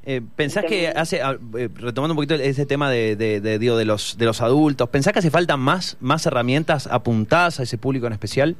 Eh, 0.05 0.21
¿Pensás 0.37 0.67
que 0.67 0.89
hace, 0.89 1.23
ah, 1.23 1.39
eh, 1.57 1.71
retomando 1.75 2.13
un 2.13 2.17
poquito 2.17 2.35
ese 2.35 2.67
tema 2.67 2.91
de, 2.91 3.17
de, 3.17 3.41
de, 3.41 3.59
de, 3.59 3.85
los, 3.87 4.19
de 4.19 4.27
los 4.27 4.43
adultos, 4.43 4.91
¿pensás 4.91 5.15
que 5.15 5.21
hace 5.21 5.31
falta 5.31 5.57
más, 5.57 5.97
más 6.01 6.27
herramientas 6.27 6.87
apuntadas 6.87 7.61
a 7.61 7.63
ese 7.63 7.79
público 7.79 8.07
en 8.07 8.13
especial? 8.13 8.57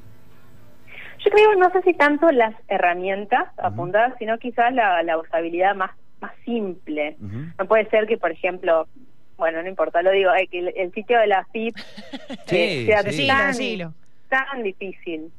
Yo 1.25 1.31
creo, 1.31 1.55
no 1.57 1.71
sé 1.73 1.83
si 1.83 1.93
tanto 1.93 2.31
las 2.31 2.55
herramientas 2.69 3.49
apuntadas, 3.59 4.15
sino 4.19 4.39
quizás 4.39 4.73
la, 4.73 5.03
la 5.03 5.19
usabilidad 5.19 5.75
más 5.75 5.91
más 6.21 6.33
simple. 6.45 7.17
No 7.59 7.67
puede 7.67 7.89
ser 7.91 8.07
que, 8.07 8.19
por 8.19 8.31
ejemplo, 8.31 8.87
bueno, 9.37 9.63
no 9.63 9.69
importa, 9.69 10.03
lo 10.03 10.11
digo, 10.11 10.31
eh, 10.35 10.49
que 10.49 10.59
el, 10.59 10.93
sitio 10.93 11.19
de 11.19 11.27
la 11.27 11.45
FIP 11.53 11.77
eh, 12.51 12.85
sea 12.87 13.03
tan, 14.29 14.63
difícil. 14.63 15.31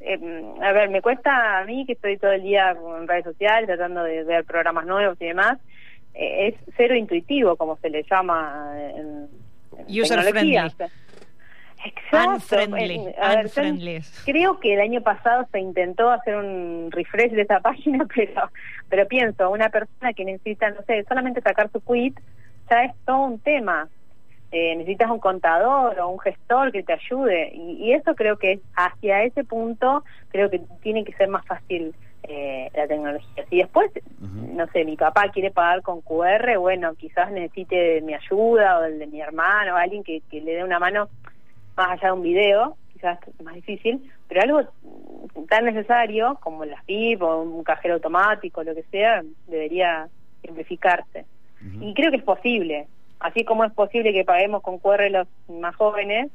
Eh, 0.00 0.54
a 0.62 0.72
ver, 0.72 0.90
me 0.90 1.02
cuesta 1.02 1.58
a 1.58 1.64
mí, 1.64 1.84
que 1.86 1.92
estoy 1.92 2.16
todo 2.18 2.32
el 2.32 2.42
día 2.42 2.70
en 2.70 3.08
redes 3.08 3.24
sociales 3.24 3.66
tratando 3.66 4.04
de 4.04 4.24
ver 4.24 4.44
programas 4.44 4.86
nuevos 4.86 5.16
y 5.20 5.26
demás, 5.26 5.58
es 6.14 6.54
cero 6.76 6.94
intuitivo, 6.94 7.56
como 7.56 7.76
se 7.76 7.90
le 7.90 8.04
llama 8.04 8.72
en, 8.76 9.28
User 9.88 10.20
friendly. 12.40 13.14
Unfriendly. 13.42 14.00
creo 14.24 14.58
que 14.58 14.74
el 14.74 14.80
año 14.80 15.00
pasado 15.00 15.46
se 15.52 15.60
intentó 15.60 16.10
hacer 16.10 16.34
un 16.36 16.90
refresh 16.90 17.32
de 17.32 17.42
esa 17.42 17.60
página, 17.62 18.06
pero 18.14 18.50
pero 18.88 19.06
pienso, 19.06 19.50
una 19.50 19.68
persona 19.68 20.12
que 20.12 20.24
necesita, 20.24 20.70
no 20.70 20.82
sé, 20.86 21.04
solamente 21.08 21.40
sacar 21.40 21.70
su 21.70 21.80
quit, 21.80 22.18
ya 22.70 22.84
es 22.84 22.94
todo 23.04 23.26
un 23.26 23.38
tema. 23.38 23.88
Eh, 24.50 24.74
necesitas 24.76 25.10
un 25.10 25.18
contador 25.18 26.00
o 26.00 26.08
un 26.08 26.18
gestor 26.20 26.72
que 26.72 26.82
te 26.82 26.94
ayude 26.94 27.52
y, 27.54 27.92
eso 27.92 28.14
creo 28.14 28.38
que 28.38 28.60
hacia 28.74 29.22
ese 29.24 29.44
punto 29.44 30.04
creo 30.30 30.48
que 30.48 30.62
tiene 30.80 31.04
que 31.04 31.12
ser 31.12 31.28
más 31.28 31.44
fácil 31.44 31.94
eh, 32.22 32.70
la 32.74 32.86
tecnología. 32.86 33.44
Si 33.50 33.58
después, 33.58 33.90
no 34.20 34.66
sé, 34.68 34.86
mi 34.86 34.96
papá 34.96 35.28
quiere 35.30 35.50
pagar 35.50 35.82
con 35.82 36.00
QR, 36.00 36.56
bueno, 36.58 36.94
quizás 36.94 37.30
necesite 37.30 38.00
mi 38.00 38.14
ayuda 38.14 38.78
o 38.78 38.84
el 38.84 38.98
de 38.98 39.06
mi 39.06 39.20
hermano, 39.20 39.74
o 39.74 39.76
alguien 39.76 40.02
que, 40.02 40.22
que 40.30 40.40
le 40.40 40.54
dé 40.54 40.64
una 40.64 40.78
mano 40.78 41.08
más 41.76 41.90
allá 41.90 42.08
de 42.08 42.12
un 42.12 42.22
video, 42.22 42.76
quizás 42.92 43.18
más 43.42 43.54
difícil, 43.54 44.10
pero 44.28 44.42
algo 44.42 44.70
tan 45.48 45.64
necesario 45.64 46.38
como 46.40 46.64
la 46.64 46.80
FIP 46.82 47.22
o 47.22 47.42
un 47.42 47.64
cajero 47.64 47.94
automático, 47.94 48.62
lo 48.62 48.74
que 48.74 48.84
sea, 48.84 49.22
debería 49.46 50.08
simplificarse. 50.42 51.26
Y 51.80 51.92
creo 51.92 52.10
que 52.10 52.18
es 52.18 52.22
posible. 52.22 52.86
Así 53.20 53.44
como 53.44 53.64
es 53.64 53.72
posible 53.72 54.12
que 54.12 54.24
paguemos 54.24 54.62
con 54.62 54.78
QR 54.78 55.10
los 55.10 55.26
más 55.48 55.74
jóvenes, 55.76 56.30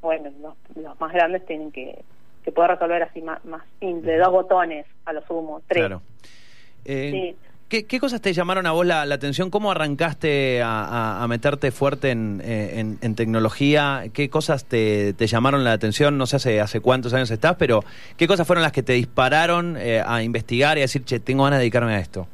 bueno, 0.00 0.30
los, 0.76 1.00
más 1.00 1.12
grandes 1.12 1.44
tienen 1.46 1.72
que, 1.72 2.04
que 2.44 2.52
poder 2.52 2.72
resolver 2.72 3.02
así 3.02 3.22
más, 3.22 3.44
más 3.44 3.62
simple, 3.80 4.16
dos 4.18 4.30
botones 4.30 4.86
a 5.06 5.12
lo 5.12 5.22
sumo, 5.22 5.60
tres. 5.66 5.80
Claro. 5.80 6.02
Eh, 6.84 7.34
¿Qué, 7.68 7.98
cosas 7.98 8.20
te 8.20 8.32
llamaron 8.32 8.66
a 8.66 8.72
vos 8.72 8.86
la, 8.86 9.02
atención? 9.02 9.50
¿Cómo 9.50 9.72
arrancaste 9.72 10.60
a, 10.62 11.26
meterte 11.28 11.72
fuerte 11.72 12.10
en, 12.10 13.14
tecnología? 13.16 14.04
¿Qué 14.12 14.30
cosas 14.30 14.64
te, 14.66 15.14
llamaron 15.18 15.64
la 15.64 15.72
atención? 15.72 16.16
No 16.16 16.26
sé 16.26 16.36
hace, 16.36 16.60
hace 16.60 16.80
cuántos 16.80 17.14
años 17.14 17.30
estás, 17.32 17.56
pero 17.56 17.82
¿qué 18.16 18.28
cosas 18.28 18.46
fueron 18.46 18.62
las 18.62 18.70
que 18.70 18.84
te 18.84 18.92
dispararon 18.92 19.76
eh, 19.76 20.00
a 20.06 20.22
investigar 20.22 20.76
y 20.78 20.82
a 20.82 20.84
decir, 20.84 21.04
che, 21.04 21.18
tengo 21.18 21.44
ganas 21.44 21.58
de 21.58 21.62
dedicarme 21.62 21.94
a 21.94 21.98
esto? 21.98 22.28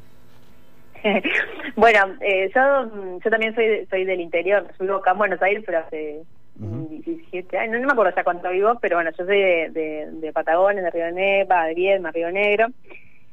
bueno, 1.81 2.15
eh, 2.21 2.51
yo, 2.53 3.19
yo 3.23 3.29
también 3.31 3.55
soy, 3.55 3.87
soy 3.89 4.05
del 4.05 4.21
interior, 4.21 4.67
vivo 4.79 4.97
acá 4.97 5.13
en 5.13 5.17
Buenos 5.17 5.41
Aires, 5.41 5.63
pero 5.65 5.79
hace 5.79 6.21
17 6.55 7.57
años, 7.57 7.81
no, 7.81 7.87
me 7.87 7.93
acuerdo 7.93 8.15
ya 8.15 8.23
cuánto 8.23 8.51
vivo, 8.51 8.77
pero 8.79 8.97
bueno, 8.97 9.09
yo 9.17 9.25
soy 9.25 9.39
de, 9.39 10.09
de, 10.11 10.31
Patagones, 10.31 10.83
de 10.83 10.91
Río 10.91 11.11
Negro, 11.11 11.55
de 11.63 11.73
Viedma, 11.73 12.11
Río 12.11 12.31
Negro, 12.31 12.67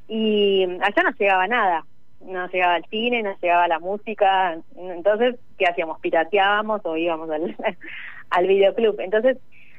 y 0.09 0.65
allá 0.81 1.03
no 1.03 1.11
llegaba 1.19 1.47
nada 1.47 1.85
no 2.21 2.49
llegaba 2.49 2.75
al 2.75 2.87
cine, 2.87 3.23
no 3.23 3.37
llegaba 3.41 3.69
la 3.69 3.79
música, 3.81 4.57
entonces, 4.77 5.37
¿qué 5.59 5.67
hacíamos? 5.67 6.01
Pirateábamos 6.01 6.81
o 6.85 6.97
íbamos 6.97 7.31
al, 7.31 7.55
al 8.31 8.47
videoclub. 8.47 8.99
Entonces, 9.01 9.37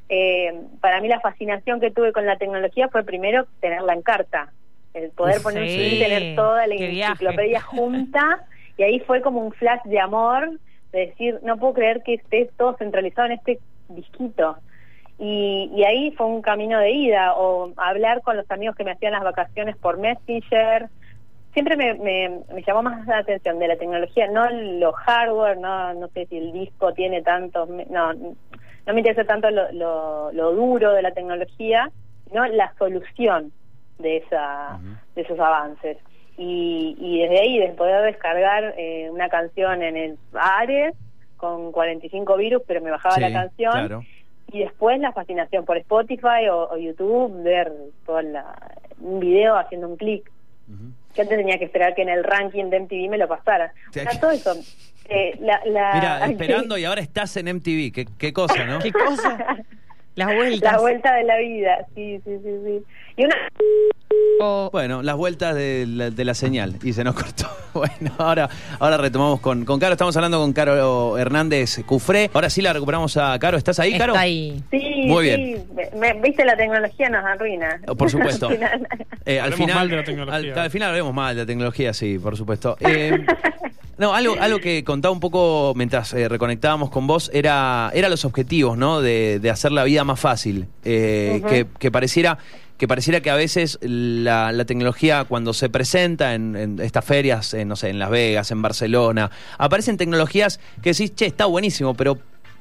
eh, 0.09 0.53
para 0.79 1.01
mí 1.01 1.07
la 1.07 1.19
fascinación 1.19 1.81
que 1.81 1.91
tuve 1.91 2.13
con 2.13 2.25
la 2.25 2.37
tecnología 2.37 2.87
fue 2.87 3.03
primero 3.03 3.45
tenerla 3.61 3.93
en 3.93 4.03
carta, 4.03 4.53
el 4.93 5.11
poder 5.11 5.41
poner 5.41 5.67
tener 5.67 6.35
toda 6.35 6.65
la 6.65 6.75
enciclopedia 6.75 7.61
junta 7.61 8.45
Y 8.79 8.83
ahí 8.83 8.99
fue 9.01 9.19
como 9.21 9.41
un 9.41 9.51
flash 9.51 9.83
de 9.83 9.99
amor, 9.99 10.57
de 10.93 11.07
decir, 11.07 11.37
no 11.43 11.57
puedo 11.57 11.73
creer 11.73 12.01
que 12.01 12.13
esté 12.13 12.49
todo 12.57 12.77
centralizado 12.77 13.25
en 13.25 13.33
este 13.33 13.59
disquito. 13.89 14.55
Y, 15.17 15.69
y 15.75 15.83
ahí 15.83 16.11
fue 16.11 16.27
un 16.27 16.41
camino 16.41 16.79
de 16.79 16.89
ida, 16.91 17.33
o 17.35 17.73
hablar 17.75 18.21
con 18.21 18.37
los 18.37 18.49
amigos 18.49 18.77
que 18.77 18.85
me 18.85 18.91
hacían 18.91 19.11
las 19.11 19.23
vacaciones 19.25 19.75
por 19.75 19.97
Messenger. 19.97 20.87
Siempre 21.51 21.75
me, 21.75 21.95
me, 21.95 22.39
me 22.53 22.63
llamó 22.63 22.83
más 22.83 23.05
la 23.05 23.17
atención 23.17 23.59
de 23.59 23.67
la 23.67 23.75
tecnología, 23.75 24.27
no 24.27 24.49
lo 24.49 24.93
hardware, 24.93 25.57
no, 25.57 25.93
no 25.95 26.07
sé 26.07 26.25
si 26.27 26.37
el 26.37 26.53
disco 26.53 26.93
tiene 26.93 27.21
tantos, 27.21 27.67
no, 27.67 28.13
no 28.13 28.93
me 28.93 28.99
interesa 28.99 29.25
tanto 29.25 29.51
lo, 29.51 29.69
lo, 29.73 30.31
lo 30.31 30.53
duro 30.53 30.93
de 30.93 31.01
la 31.01 31.11
tecnología, 31.11 31.91
sino 32.29 32.47
la 32.47 32.73
solución 32.77 33.51
de 33.97 34.17
esa 34.17 34.79
de 35.15 35.21
esos 35.21 35.37
avances. 35.37 35.97
Y, 36.41 36.95
y 37.01 37.19
desde 37.21 37.41
ahí, 37.41 37.59
de 37.59 37.67
poder 37.69 38.01
descargar 38.05 38.73
eh, 38.77 39.09
una 39.11 39.27
canción 39.27 39.83
en 39.83 39.97
el 39.97 40.17
Ares 40.33 40.93
con 41.35 41.73
45 41.73 42.37
virus, 42.37 42.61
pero 42.65 42.79
me 42.81 42.91
bajaba 42.91 43.15
Sí, 43.15 43.21
la 43.21 43.31
canción. 43.33 43.71
claro. 43.73 44.05
Y 44.51 44.59
después 44.59 44.99
la 45.01 45.11
fascinación 45.11 45.65
por 45.65 45.75
Spotify 45.77 46.47
o, 46.49 46.69
o 46.71 46.77
YouTube, 46.77 47.43
ver 47.43 47.71
todo 48.05 48.21
la, 48.21 48.45
un 48.99 49.19
video 49.19 49.57
haciendo 49.57 49.89
un 49.89 49.97
clic. 49.97 50.31
Ujú. 50.67 50.91
Yo 51.15 51.21
antes 51.23 51.37
tenía 51.37 51.57
que 51.59 51.65
esperar 51.65 51.93
que 51.93 52.03
en 52.03 52.09
el 52.09 52.23
ranking 52.23 52.65
de 52.69 52.79
MTV 52.79 53.09
me 53.09 53.17
lo 53.17 53.27
pasara. 53.27 53.73
O 53.89 53.93
sea, 53.93 54.05
todo 54.19 54.31
eso. 54.31 54.53
eh, 55.09 55.37
la, 55.41 55.59
la- 55.65 55.91
Mira, 55.95 56.25
esperando 56.31 56.77
y 56.77 56.85
ahora 56.85 57.01
estás 57.01 57.35
en 57.37 57.47
MTV. 57.57 57.91
Qué, 57.93 58.07
qué 58.17 58.31
cosa, 58.31 58.63
¿no? 58.65 58.79
¿Qué 58.79 58.91
cosa? 58.93 59.57
Las 60.15 60.33
vueltas. 60.33 60.73
La 60.73 60.79
vuelta 60.79 61.13
de 61.15 61.23
la 61.23 61.37
vida, 61.37 61.85
sí, 61.95 62.19
sí, 62.25 62.37
sí, 62.43 62.49
sí. 62.65 62.83
Y 63.19 63.25
una... 63.25 63.35
O- 64.41 64.69
Bueno, 64.71 65.01
las 65.03 65.17
vueltas 65.17 65.53
de 65.53 65.85
la, 65.85 66.09
de 66.09 66.23
la 66.25 66.33
señal 66.33 66.77
y 66.81 66.93
se 66.93 67.03
nos 67.03 67.13
cortó. 67.21 67.47
Bueno, 67.73 68.11
ahora, 68.17 68.49
ahora 68.79 68.97
retomamos 68.97 69.41
con, 69.41 69.65
con 69.65 69.77
Caro. 69.79 69.91
Estamos 69.93 70.15
hablando 70.15 70.39
con 70.39 70.53
Caro 70.53 71.17
Hernández 71.17 71.81
Cufré. 71.85 72.31
Ahora 72.33 72.49
sí 72.49 72.61
la 72.61 72.71
recuperamos 72.73 73.17
a 73.17 73.37
Caro. 73.39 73.57
¿Estás 73.57 73.79
ahí, 73.79 73.97
Caro? 73.97 74.13
Está 74.13 74.21
ahí. 74.21 74.63
Sí, 74.71 75.03
Muy 75.05 75.29
sí, 75.29 75.35
bien. 75.35 75.67
me- 75.75 76.13
me- 76.13 76.21
viste, 76.21 76.45
la 76.45 76.55
tecnología 76.55 77.09
nos 77.09 77.25
arruina. 77.25 77.81
Oh, 77.87 77.95
Por 77.95 78.09
supuesto. 78.09 78.47
Al 78.49 78.55
final. 78.55 78.87
Eh, 79.25 79.39
al 79.39 79.53
final, 79.53 79.75
mal 79.75 79.89
de 79.89 79.95
la 79.97 80.03
tecnología. 80.05 80.53
Al, 80.53 80.59
al 80.59 80.71
final 80.71 80.89
hablemos 80.89 81.13
mal 81.13 81.35
de 81.35 81.41
la 81.43 81.45
tecnología, 81.45 81.93
sí, 81.93 82.17
por 82.17 82.37
supuesto. 82.37 82.77
Eh, 82.89 83.11
no, 83.97 84.13
algo, 84.15 84.35
algo 84.39 84.59
que 84.59 84.85
contaba 84.85 85.11
un 85.11 85.19
poco 85.19 85.73
mientras 85.75 86.13
eh, 86.13 86.29
reconectábamos 86.29 86.89
con 86.89 87.05
vos 87.05 87.29
era, 87.33 87.91
era 87.93 88.07
los 88.07 88.23
objetivos, 88.23 88.77
¿no? 88.77 89.01
De, 89.01 89.39
de 89.39 89.49
hacer 89.49 89.73
la 89.73 89.83
vida 89.83 90.05
más 90.05 90.17
fácil. 90.21 90.67
Eh, 90.85 91.41
que, 91.49 91.67
que 91.77 91.91
pareciera 91.91 92.37
que 92.79 92.87
pareciera 92.87 93.19
que 93.19 93.29
a 93.29 93.35
veces 93.35 93.77
la, 93.81 94.53
la 94.53 94.63
tecnología 94.65 95.25
cuando 95.25 95.53
se 95.53 95.69
presenta 95.69 96.33
en, 96.33 96.55
en 96.55 96.79
estas 96.79 97.03
ferias, 97.03 97.53
en, 97.53 97.67
no 97.67 97.75
sé, 97.75 97.89
en 97.89 97.99
Las 97.99 98.09
Vegas, 98.09 98.51
en 98.51 98.61
Barcelona, 98.61 99.29
aparecen 99.57 99.97
tecnologías 99.97 100.61
que 100.81 100.91
decís, 100.91 101.13
che, 101.13 101.25
está 101.25 101.45
buenísimo, 101.45 101.93
pero 101.93 102.17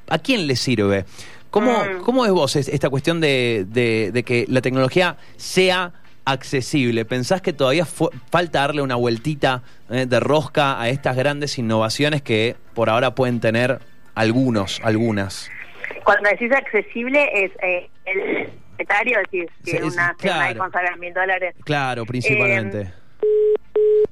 ¿a 0.08 0.18
quién 0.18 0.48
le 0.48 0.56
sirve? 0.56 1.04
¿Cómo, 1.50 1.70
Mm. 1.72 2.02
¿Cómo 2.02 2.26
es 2.26 2.32
vos 2.32 2.56
es- 2.56 2.66
esta 2.68 2.90
cuestión 2.90 3.20
de, 3.20 3.64
de- 3.68 4.10
de 4.12 4.22
que 4.24 4.44
la 4.48 4.60
tecnología 4.60 5.16
sea 5.36 5.92
accesible? 6.24 7.04
¿Pensás 7.04 7.40
que 7.40 7.52
todavía 7.52 7.86
falta 7.86 8.58
darle 8.58 8.82
una 8.82 8.96
vueltita 8.96 9.62
eh, 9.88 10.04
de 10.06 10.18
rosca 10.20 10.80
a 10.80 10.88
estas 10.88 11.16
grandes 11.16 11.56
innovaciones 11.58 12.22
que 12.22 12.56
por 12.74 12.90
ahora 12.90 13.14
pueden 13.14 13.38
tener 13.38 13.78
algunos, 14.16 14.80
algunas? 14.82 15.48
Cuando 16.04 16.28
decís 16.28 16.50
accesible, 16.52 17.44
es 17.44 17.52
eh, 17.62 17.88
el 18.04 18.48
secretario, 18.78 19.18
decís 19.18 19.50
que 19.64 19.70
Sí, 19.72 19.76
es- 19.78 19.82
una 19.94 20.14
claro. 20.18 20.62
a 20.64 20.96
mil 20.96 21.12
dólares. 21.12 21.54
Claro, 21.64 22.04
principalmente. 22.06 22.92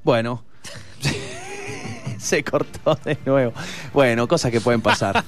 Bueno. 0.03 0.45
se 2.19 2.43
cortó 2.43 2.97
de 3.05 3.17
nuevo. 3.25 3.53
Bueno, 3.93 4.27
cosas 4.27 4.51
que 4.51 4.61
pueden 4.61 4.81
pasar. 4.81 5.23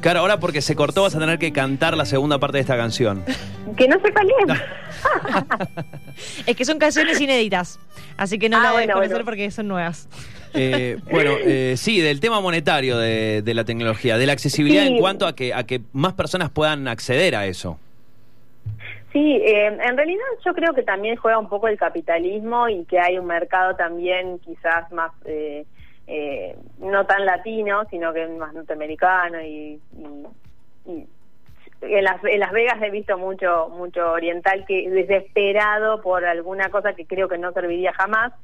Claro, 0.00 0.20
ahora 0.20 0.38
porque 0.38 0.60
se 0.60 0.76
cortó 0.76 1.02
vas 1.02 1.14
a 1.14 1.18
tener 1.18 1.38
que 1.38 1.52
cantar 1.52 1.96
la 1.96 2.04
segunda 2.04 2.38
parte 2.38 2.58
de 2.58 2.60
esta 2.60 2.76
canción. 2.76 3.24
Que 3.76 3.88
no 3.88 3.98
sepa 4.00 4.20
leer. 4.22 4.62
Es 6.46 6.56
que 6.56 6.64
son 6.64 6.78
canciones 6.78 7.20
inéditas. 7.20 7.78
Así 8.16 8.38
que 8.38 8.48
no 8.48 8.56
Ah, 8.58 8.62
la 8.62 8.70
debes 8.70 8.86
bueno, 8.86 8.94
conocer 8.94 9.12
bueno. 9.16 9.24
porque 9.26 9.50
son 9.50 9.68
nuevas. 9.68 10.08
Eh, 10.54 10.98
bueno, 11.10 11.32
eh, 11.44 11.74
sí, 11.76 12.00
del 12.00 12.20
tema 12.20 12.40
monetario 12.40 12.96
de, 12.98 13.42
de 13.42 13.54
la 13.54 13.64
tecnología, 13.64 14.16
de 14.16 14.26
la 14.26 14.32
accesibilidad 14.32 14.82
Sí. 14.84 14.88
en 14.94 14.98
cuanto 14.98 15.26
a 15.26 15.34
que, 15.34 15.52
a 15.52 15.64
que 15.64 15.82
más 15.92 16.14
personas 16.14 16.48
puedan 16.50 16.88
acceder 16.88 17.34
a 17.36 17.46
eso. 17.46 17.78
Sí, 19.16 19.40
eh, 19.42 19.68
en 19.68 19.96
realidad 19.96 20.22
yo 20.44 20.52
creo 20.52 20.74
que 20.74 20.82
también 20.82 21.16
juega 21.16 21.38
un 21.38 21.48
poco 21.48 21.68
el 21.68 21.78
capitalismo 21.78 22.68
y 22.68 22.84
que 22.84 23.00
hay 23.00 23.18
un 23.18 23.24
mercado 23.24 23.74
también 23.74 24.38
quizás 24.40 24.92
más, 24.92 25.10
eh, 25.24 25.64
eh, 26.06 26.54
no 26.76 27.06
tan 27.06 27.24
latino, 27.24 27.86
sino 27.88 28.12
que 28.12 28.26
más 28.26 28.52
norteamericano 28.52 29.40
y, 29.40 29.80
y- 30.84 31.08
en, 31.80 32.04
las, 32.04 32.22
en 32.24 32.40
Las 32.40 32.52
Vegas 32.52 32.76
he 32.82 32.90
visto 32.90 33.16
mucho, 33.16 33.70
mucho 33.70 34.12
oriental 34.12 34.66
que 34.68 34.90
desesperado 34.90 36.02
por 36.02 36.26
alguna 36.26 36.68
cosa 36.68 36.92
que 36.92 37.06
creo 37.06 37.26
que 37.28 37.38
no 37.38 37.52
serviría 37.52 37.94
jamás. 37.94 38.34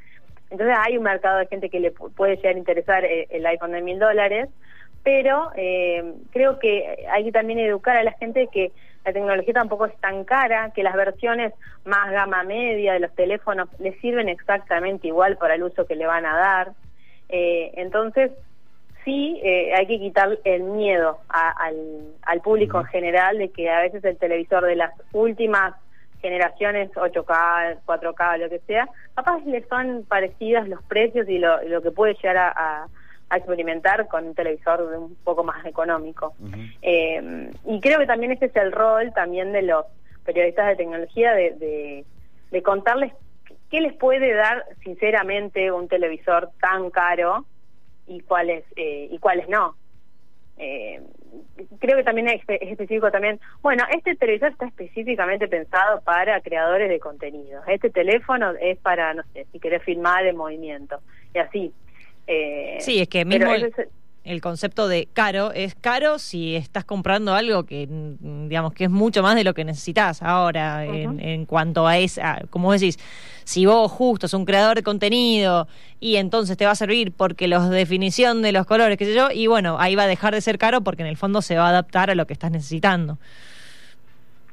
Entonces 0.51 0.75
hay 0.81 0.97
un 0.97 1.03
mercado 1.05 1.39
de 1.39 1.47
gente 1.49 1.69
que 1.69 1.81
le 1.81 1.95
pu- 1.95 2.15
puede 2.15 2.37
llegar 2.37 2.55
a 2.55 2.59
interesar 2.59 3.05
eh, 3.05 3.27
el 3.31 3.45
iPhone 3.47 3.73
de 3.73 3.83
mil 3.83 3.99
dólares, 3.99 4.49
pero 5.03 5.51
eh, 5.57 6.15
creo 6.31 6.59
que 6.59 7.07
hay 7.11 7.25
que 7.25 7.33
también 7.33 7.59
educar 7.59 7.97
a 7.97 8.05
la 8.05 8.13
gente 8.13 8.49
que 8.53 8.73
la 9.05 9.13
tecnología 9.13 9.55
tampoco 9.55 9.87
es 9.87 9.97
tan 10.01 10.25
cara, 10.25 10.71
que 10.75 10.83
las 10.85 10.95
versiones 10.95 11.53
más 11.85 12.11
gama 12.13 12.45
media 12.45 12.93
de 12.93 13.01
los 13.01 13.15
teléfonos 13.15 13.69
les 13.79 13.99
sirven 14.01 14.29
exactamente 14.29 15.09
igual 15.09 15.37
para 15.39 15.55
el 15.57 15.65
uso 15.65 15.87
que 15.87 15.97
le 15.97 16.07
van 16.07 16.25
a 16.25 16.37
dar. 16.37 16.73
Eh, 17.29 17.73
entonces, 17.75 18.31
sí, 19.05 19.41
eh, 19.43 19.73
hay 19.75 19.87
que 19.89 19.99
quitar 19.99 20.39
el 20.45 20.63
miedo 20.63 21.19
a- 21.29 21.51
al, 21.51 21.77
al 22.23 22.41
público 22.41 22.79
en 22.79 22.87
general 22.87 23.39
de 23.39 23.51
que 23.51 23.69
a 23.71 23.81
veces 23.81 24.05
el 24.05 24.19
televisor 24.19 24.65
de 24.67 24.77
las 24.77 24.93
últimas 25.13 25.75
generaciones 26.21 26.89
8K, 26.95 27.81
4K, 27.85 28.39
lo 28.39 28.49
que 28.49 28.61
sea, 28.61 28.89
capaz 29.17 29.41
le 29.45 29.65
son 29.67 30.05
parecidas 30.09 30.69
los 30.69 30.81
precios 30.85 31.29
y 31.29 31.39
lo, 31.39 31.61
lo 31.65 31.83
que 31.83 31.91
puede 31.91 32.15
llegar 32.15 32.37
a, 32.37 32.49
a- 32.55 32.89
a 33.33 33.39
experimentar 33.39 34.09
con 34.09 34.27
un 34.27 34.35
televisor 34.35 34.91
de 34.91 34.99
un 34.99 35.15
poco 35.25 35.43
más 35.43 35.65
económico. 35.65 36.35
Eh, 36.83 37.51
y 37.67 37.81
creo 37.81 37.99
que 37.99 38.07
también 38.07 38.33
ese 38.33 38.47
es 38.47 38.57
el 38.57 38.73
rol 38.73 39.13
también 39.15 39.53
de 39.53 39.63
los 39.63 39.87
periodistas 40.25 40.69
de 40.69 40.77
tecnología 40.77 41.33
de, 41.33 41.53
de, 41.53 42.05
de 42.51 42.63
contarles 42.63 43.13
qué 43.71 43.81
les 43.81 43.95
puede 43.95 44.35
dar 44.35 44.67
sinceramente 44.85 45.73
un 45.73 45.89
televisor 45.89 46.51
tan 46.61 46.91
caro 46.91 47.47
y 48.07 48.21
cuáles 48.21 48.65
eh, 48.77 49.09
y 49.11 49.19
cuáles 49.19 49.49
no. 49.49 49.77
Eh, 50.59 51.01
creo 51.81 51.97
que 51.97 52.05
también 52.05 52.29
es, 52.29 52.43
espe- 52.43 52.59
es 52.61 52.73
específico 52.73 53.11
también. 53.11 53.41
Bueno, 53.63 53.85
este 53.97 54.15
televisor 54.17 54.51
está 54.51 54.67
específicamente 54.67 55.49
pensado 55.49 56.03
para 56.03 56.41
creadores 56.43 56.91
de 56.91 57.01
contenido. 57.01 57.63
Este 57.67 57.89
teléfono 57.89 58.53
es 58.61 58.77
para, 58.79 59.15
no 59.15 59.23
sé, 59.33 59.47
si 59.51 59.59
querés 59.59 59.83
filmar 59.83 60.27
en 60.27 60.37
movimiento. 60.37 61.01
Y 61.35 61.39
así. 61.39 61.73
Eh, 62.27 62.77
Sí, 62.81 63.01
es 63.01 63.09
que 63.09 63.25
mismo 63.25 63.53
el, 63.53 63.65
es- 63.65 63.89
el 64.25 64.41
concepto 64.41 64.87
de 64.87 65.09
caro 65.13 65.51
es 65.53 65.75
caro 65.75 66.21
si 66.21 66.55
estás 66.55 66.85
comprando 66.85 67.35
algo 67.35 67.65
que, 67.65 67.89
mm, 67.89 68.47
digamos, 68.49 68.73
que 68.73 68.85
es 68.85 68.91
mucho 68.91 69.21
más 69.23 69.35
de 69.35 69.43
lo 69.43 69.53
que 69.53 69.65
necesitas 69.65 70.23
ahora 70.23 70.85
en, 70.85 71.19
en 71.19 71.45
cuanto 71.45 71.89
a 71.89 71.99
esa, 71.99 72.41
como 72.51 72.73
decís, 72.73 72.99
si 73.45 73.67
vos 73.67 73.91
justo 73.91 74.29
sos 74.29 74.39
un 74.39 74.45
creador 74.47 74.77
de 74.77 74.85
contenido 74.85 75.67
y 75.99 76.17
entonces 76.17 76.57
te 76.57 76.65
va 76.65 76.71
a 76.71 76.77
servir 76.77 77.11
porque 77.13 77.49
la 77.49 77.69
definición 77.69 78.43
de 78.43 78.53
los 78.53 78.65
colores, 78.65 78.97
qué 78.97 79.07
sé 79.07 79.15
yo, 79.15 79.29
y 79.33 79.49
bueno, 79.49 79.77
ahí 79.81 79.97
va 79.97 80.05
a 80.05 80.07
dejar 80.09 80.35
de 80.35 80.41
ser 80.41 80.57
caro 80.57 80.83
porque 80.83 81.03
en 81.03 81.09
el 81.09 81.17
fondo 81.17 81.43
se 81.43 81.57
va 81.57 81.67
a 81.67 81.71
adaptar 81.71 82.09
a 82.11 82.15
lo 82.15 82.25
que 82.27 82.33
estás 82.33 82.53
necesitando. 82.53 83.19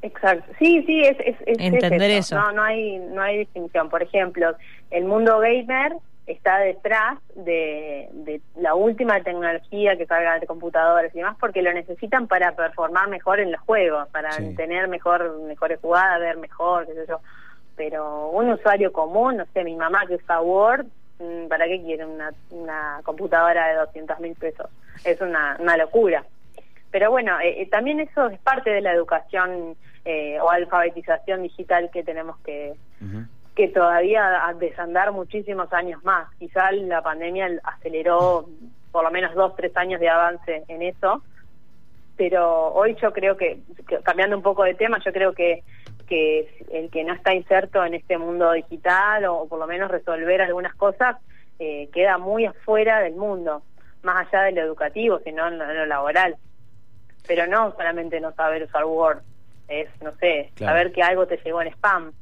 Exacto. 0.01 0.51
Sí, 0.59 0.83
sí, 0.87 1.01
es, 1.01 1.17
es, 1.19 1.35
es- 1.45 1.59
es 1.59 1.59
Entender 1.59 2.09
eso. 2.11 2.35
No, 2.35 2.51
no 2.53 2.63
hay, 2.63 2.97
no 2.97 3.21
hay 3.21 3.37
distinción. 3.39 3.89
Por 3.89 4.01
ejemplo, 4.01 4.55
el 4.91 5.05
mundo 5.05 5.39
gamer 5.39 5.93
está 6.31 6.59
detrás 6.59 7.17
de, 7.35 8.09
de 8.13 8.41
la 8.55 8.75
última 8.75 9.21
tecnología 9.21 9.97
que 9.97 10.05
salga 10.05 10.39
de 10.39 10.45
computadoras 10.47 11.13
y 11.13 11.17
demás 11.17 11.35
porque 11.39 11.61
lo 11.61 11.73
necesitan 11.73 12.27
para 12.27 12.51
performar 12.55 13.07
mejor 13.09 13.39
en 13.39 13.51
los 13.51 13.61
juegos, 13.61 14.07
para 14.09 14.31
Sí. 14.33 14.55
tener 14.55 14.87
mejor 14.87 15.39
mejores 15.41 15.79
jugadas, 15.79 16.19
ver 16.19 16.37
mejor, 16.37 16.85
qué 16.85 16.93
sé 16.93 17.05
yo. 17.07 17.19
Pero 17.75 18.29
un 18.29 18.49
usuario 18.51 18.91
común, 18.93 19.37
no 19.37 19.45
sé, 19.53 19.63
mi 19.63 19.75
mamá 19.75 20.05
que 20.07 20.15
usa 20.15 20.41
Word, 20.41 20.85
mm, 21.19 21.47
¿para 21.47 21.65
qué 21.65 21.81
quiere 21.81 22.05
una, 22.05 22.31
una 22.51 22.99
computadora 23.03 23.67
de 23.69 23.75
200 23.75 24.19
mil 24.19 24.35
pesos? 24.35 24.67
Es 25.05 25.19
una, 25.21 25.57
una 25.59 25.77
locura. 25.77 26.23
Pero 26.91 27.09
bueno, 27.11 27.39
eh, 27.39 27.61
eh, 27.61 27.69
también 27.69 27.99
eso 27.99 28.27
es 28.27 28.39
parte 28.39 28.69
de 28.69 28.81
la 28.81 28.91
educación 28.93 29.75
eh, 30.05 30.39
o 30.41 30.49
alfabetización 30.49 31.43
digital 31.43 31.89
que 31.91 32.03
tenemos 32.03 32.37
que. 32.39 32.73
Que 33.59 33.67
todavía 33.67 34.47
a 34.47 34.53
desandar 34.53 35.11
muchísimos 35.11 35.73
años 35.73 36.01
más. 36.05 36.33
Quizá 36.35 36.71
la 36.71 37.01
pandemia 37.01 37.49
aceleró 37.65 38.45
por 38.89 39.03
lo 39.03 39.11
menos 39.11 39.35
dos, 39.35 39.53
tres 39.57 39.75
años 39.75 39.99
de 39.99 40.07
avance 40.07 40.63
en 40.69 40.81
eso, 40.81 41.21
pero 42.15 42.67
hoy 42.73 42.95
yo 43.01 43.11
creo 43.11 43.35
que, 43.35 43.59
cambiando 44.03 44.37
un 44.37 44.43
poco 44.43 44.63
de 44.63 44.75
tema, 44.75 44.99
yo 45.03 45.11
creo 45.11 45.33
que, 45.33 45.63
que 46.07 46.49
el 46.71 46.89
que 46.89 47.03
no 47.03 47.13
está 47.13 47.33
inserto 47.33 47.83
en 47.83 47.95
este 47.95 48.17
mundo 48.17 48.49
digital 48.53 49.25
o, 49.25 49.45
por 49.49 49.59
lo 49.59 49.67
menos 49.67 49.91
resolver 49.91 50.41
algunas 50.41 50.73
cosas, 50.75 51.17
eh, 51.59 51.89
queda 51.93 52.17
muy 52.17 52.45
afuera 52.45 53.01
del 53.01 53.15
mundo, 53.15 53.61
más 54.03 54.25
allá 54.25 54.43
de 54.43 54.53
lo 54.53 54.61
educativo, 54.61 55.19
sino 55.25 55.45
en 55.49 55.57
lo, 55.57 55.69
en 55.69 55.75
lo 55.79 55.85
laboral. 55.85 56.37
Pero 57.27 57.45
no 57.45 57.73
solamente 57.73 58.21
no 58.21 58.31
saber 58.31 58.63
usar 58.63 58.85
Word, 58.85 59.19
es, 59.67 59.89
no 60.01 60.13
sé, 60.15 60.49
Claro. 60.55 60.71
saber 60.77 60.93
que 60.93 61.03
algo 61.03 61.27
te 61.27 61.35
llegó 61.43 61.61
en 61.61 61.67
spam, 61.73 62.13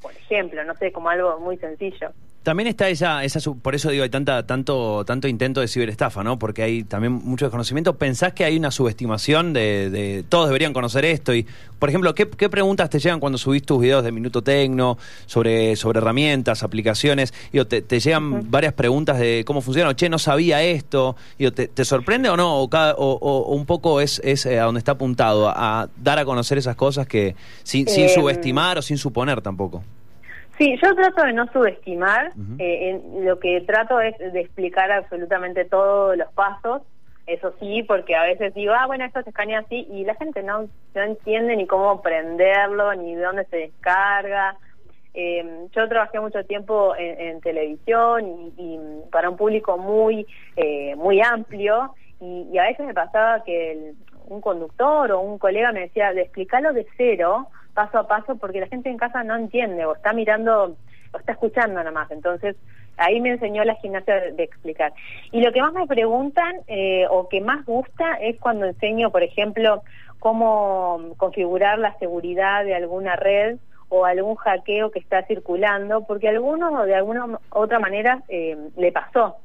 por 0.00 0.12
ejemplo, 0.12 0.62
no 0.64 0.74
sé, 0.74 0.92
como 0.92 1.08
algo 1.10 1.38
muy 1.40 1.56
sencillo. 1.58 2.12
También 2.48 2.66
está 2.68 2.88
esa, 2.88 3.24
esa 3.24 3.40
por 3.60 3.74
eso 3.74 3.90
digo, 3.90 4.04
hay 4.04 4.08
tanta, 4.08 4.46
tanto, 4.46 5.04
tanto 5.04 5.28
intento 5.28 5.60
de 5.60 5.68
ciberestafa, 5.68 6.24
¿no? 6.24 6.38
Porque 6.38 6.62
hay 6.62 6.82
también 6.82 7.12
mucho 7.12 7.44
desconocimiento. 7.44 7.98
¿Pensás 7.98 8.32
que 8.32 8.42
hay 8.42 8.56
una 8.56 8.70
subestimación 8.70 9.52
de, 9.52 9.90
de 9.90 10.24
todos 10.26 10.46
deberían 10.48 10.72
conocer 10.72 11.04
esto? 11.04 11.34
Y, 11.34 11.46
por 11.78 11.90
ejemplo, 11.90 12.14
¿qué, 12.14 12.26
qué 12.26 12.48
preguntas 12.48 12.88
te 12.88 13.00
llegan 13.00 13.20
cuando 13.20 13.36
subís 13.36 13.64
tus 13.64 13.82
videos 13.82 14.02
de 14.02 14.12
Minuto 14.12 14.40
Tecno 14.40 14.96
sobre, 15.26 15.76
sobre 15.76 15.98
herramientas, 15.98 16.62
aplicaciones? 16.62 17.34
Digo, 17.52 17.66
te, 17.66 17.82
te 17.82 18.00
llegan 18.00 18.50
varias 18.50 18.72
preguntas 18.72 19.18
de 19.18 19.44
cómo 19.46 19.60
funciona, 19.60 19.90
o 19.90 19.92
che, 19.92 20.08
no 20.08 20.18
sabía 20.18 20.62
esto. 20.62 21.16
Digo, 21.38 21.52
¿te, 21.52 21.68
te 21.68 21.84
sorprende 21.84 22.30
o 22.30 22.38
no? 22.38 22.56
O, 22.62 22.70
cada- 22.70 22.94
o- 22.94 23.18
o- 23.20 23.42
o 23.42 23.54
un 23.56 23.66
poco 23.66 24.00
es, 24.00 24.22
es 24.24 24.46
eh, 24.46 24.58
a 24.58 24.64
donde 24.64 24.78
está 24.78 24.92
apuntado, 24.92 25.50
a, 25.50 25.82
a 25.82 25.88
dar 26.02 26.18
a 26.18 26.24
conocer 26.24 26.56
esas 26.56 26.76
cosas 26.76 27.06
que 27.06 27.36
sin, 27.62 27.86
sin 27.88 28.06
Eh, 28.06 28.08
subestimar 28.08 28.78
o 28.78 28.80
sin 28.82 28.96
suponer 28.96 29.42
tampoco. 29.42 29.82
Sí, 30.58 30.76
yo 30.82 30.94
trato 30.94 31.22
de 31.24 31.32
no 31.32 31.46
subestimar, 31.52 32.32
eh, 32.58 32.90
en- 32.90 33.24
lo 33.24 33.38
que 33.38 33.60
trato 33.60 34.00
es 34.00 34.18
de 34.18 34.40
explicar 34.40 34.90
absolutamente 34.90 35.64
todos 35.64 36.16
los 36.16 36.30
pasos, 36.32 36.82
eso 37.26 37.54
sí, 37.60 37.82
porque 37.84 38.16
a 38.16 38.24
veces 38.24 38.54
digo, 38.54 38.72
ah, 38.76 38.86
bueno, 38.86 39.04
esto 39.04 39.22
se 39.22 39.30
escanea 39.30 39.60
así, 39.60 39.86
y 39.90 40.04
la 40.04 40.14
gente 40.16 40.42
no, 40.42 40.68
no 40.94 41.02
entiende 41.02 41.54
ni 41.56 41.66
cómo 41.66 42.00
prenderlo, 42.02 42.92
ni 42.94 43.14
de 43.14 43.22
dónde 43.22 43.44
se 43.46 43.56
descarga. 43.58 44.56
Eh, 45.14 45.66
yo 45.74 45.88
trabajé 45.88 46.20
mucho 46.20 46.44
tiempo 46.44 46.94
en, 46.96 47.20
en 47.20 47.40
televisión 47.40 48.26
y, 48.26 48.54
y 48.56 48.78
para 49.10 49.30
un 49.30 49.36
público 49.36 49.78
muy, 49.78 50.26
eh, 50.56 50.96
muy 50.96 51.20
amplio, 51.20 51.94
y, 52.20 52.48
y 52.52 52.58
a 52.58 52.64
veces 52.64 52.84
me 52.86 52.94
pasaba 52.94 53.44
que 53.44 53.72
el- 53.72 53.94
un 54.26 54.40
conductor 54.40 55.12
o 55.12 55.20
un 55.20 55.38
colega 55.38 55.70
me 55.72 55.80
decía, 55.80 56.12
de 56.12 56.22
explicarlo 56.22 56.72
de 56.72 56.86
cero, 56.96 57.48
paso 57.78 57.98
a 58.00 58.08
paso, 58.08 58.34
porque 58.34 58.58
la 58.58 58.66
gente 58.66 58.90
en 58.90 58.96
casa 58.96 59.22
no 59.22 59.36
entiende 59.36 59.86
o 59.86 59.94
está 59.94 60.12
mirando 60.12 60.76
o 61.12 61.16
está 61.16 61.30
escuchando 61.30 61.74
nada 61.74 61.92
más. 61.92 62.10
Entonces, 62.10 62.56
ahí 62.96 63.20
me 63.20 63.30
enseñó 63.30 63.62
la 63.62 63.76
gimnasia 63.76 64.32
de, 64.32 64.42
explicar. 64.42 64.92
Y 65.30 65.40
lo 65.42 65.52
que 65.52 65.62
más 65.62 65.72
me 65.72 65.86
preguntan 65.86 66.56
eh, 66.66 67.06
o 67.08 67.28
que 67.28 67.40
más 67.40 67.64
gusta 67.64 68.14
es 68.14 68.36
cuando 68.40 68.66
enseño, 68.66 69.12
por 69.12 69.22
ejemplo, 69.22 69.84
cómo 70.18 71.14
configurar 71.18 71.78
la 71.78 71.96
seguridad 71.98 72.64
de 72.64 72.74
alguna 72.74 73.14
red 73.14 73.58
o 73.90 74.04
algún 74.04 74.34
hackeo 74.34 74.90
que 74.90 74.98
está 74.98 75.22
circulando, 75.26 76.04
porque 76.04 76.26
a 76.26 76.32
alguno 76.32 76.84
de 76.84 76.96
alguna 76.96 77.38
otra 77.50 77.78
manera 77.78 78.24
eh, 78.26 78.58
le 78.76 78.90
pasó. 78.90 79.36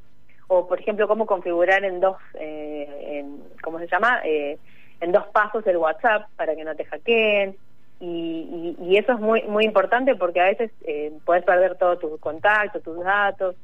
O, 0.47 0.67
por 0.67 0.79
ejemplo, 0.79 1.07
cómo 1.07 1.27
configurar 1.27 1.83
en 1.85 1.99
dos, 1.99 2.17
eh, 2.33 3.19
en, 3.19 3.43
¿cómo 3.61 3.77
se 3.77 3.87
llama? 3.87 4.21
Eh, 4.25 4.57
en 5.01 5.11
dos 5.11 5.27
pasos 5.27 5.67
el 5.67 5.77
WhatsApp 5.77 6.27
para 6.35 6.55
que 6.55 6.63
no 6.63 6.75
te 6.75 6.85
hackeen. 6.85 7.55
Y, 8.05 8.75
y- 8.75 8.75
y 8.89 8.97
eso 8.97 9.13
es 9.13 9.19
muy 9.19 9.43
muy 9.43 9.63
importante 9.63 10.13
porque 10.15 10.41
a 10.41 10.45
veces 10.45 10.71
eh, 10.85 11.13
puedes 11.25 11.43
perder 11.45 11.77
todos 11.77 11.99
tus 11.99 12.19
contactos, 12.19 12.83
tus 12.83 12.99
datos, 13.03 13.55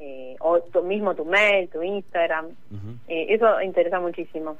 eh, 0.00 0.34
o 0.40 0.58
tú 0.60 0.82
mismo 0.82 1.14
tu 1.14 1.24
mail, 1.24 1.68
tu 1.68 1.80
Instagram. 1.82 2.46
Eh, 3.06 3.26
eso 3.28 3.46
interesa 3.62 4.00
muchísimo. 4.00 4.56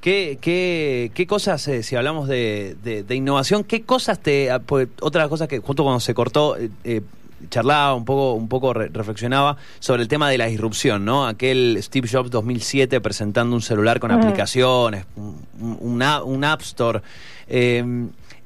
¿Qué, 0.00 0.38
qué, 0.40 1.12
qué 1.14 1.26
cosas, 1.28 1.68
eh, 1.68 1.84
si 1.84 1.94
hablamos 1.94 2.26
de, 2.26 2.74
de- 2.82 3.04
de 3.04 3.14
innovación, 3.14 3.62
qué 3.62 3.82
cosas 3.82 4.18
te... 4.18 4.50
ah, 4.50 4.58
porque 4.58 4.90
Otra 5.00 5.28
cosa 5.28 5.46
que 5.46 5.60
justo 5.60 5.84
cuando 5.84 6.00
se 6.00 6.12
cortó, 6.12 6.56
eh, 6.82 7.02
charlaba 7.50 7.94
un 7.94 8.04
poco, 8.04 8.32
un 8.34 8.48
poco 8.48 8.72
re- 8.72 8.88
reflexionaba 8.88 9.56
sobre 9.78 10.02
el 10.02 10.08
tema 10.08 10.28
de 10.28 10.38
la 10.38 10.46
disrupción, 10.46 11.04
¿no? 11.04 11.28
Aquel 11.28 11.78
Steve 11.80 12.08
Jobs 12.10 12.30
2007 12.32 13.00
presentando 13.00 13.54
un 13.54 13.62
celular 13.62 14.00
con 14.00 14.10
aplicaciones, 14.10 15.06
un, 15.16 16.02
un 16.24 16.44
App 16.44 16.60
Store. 16.62 17.00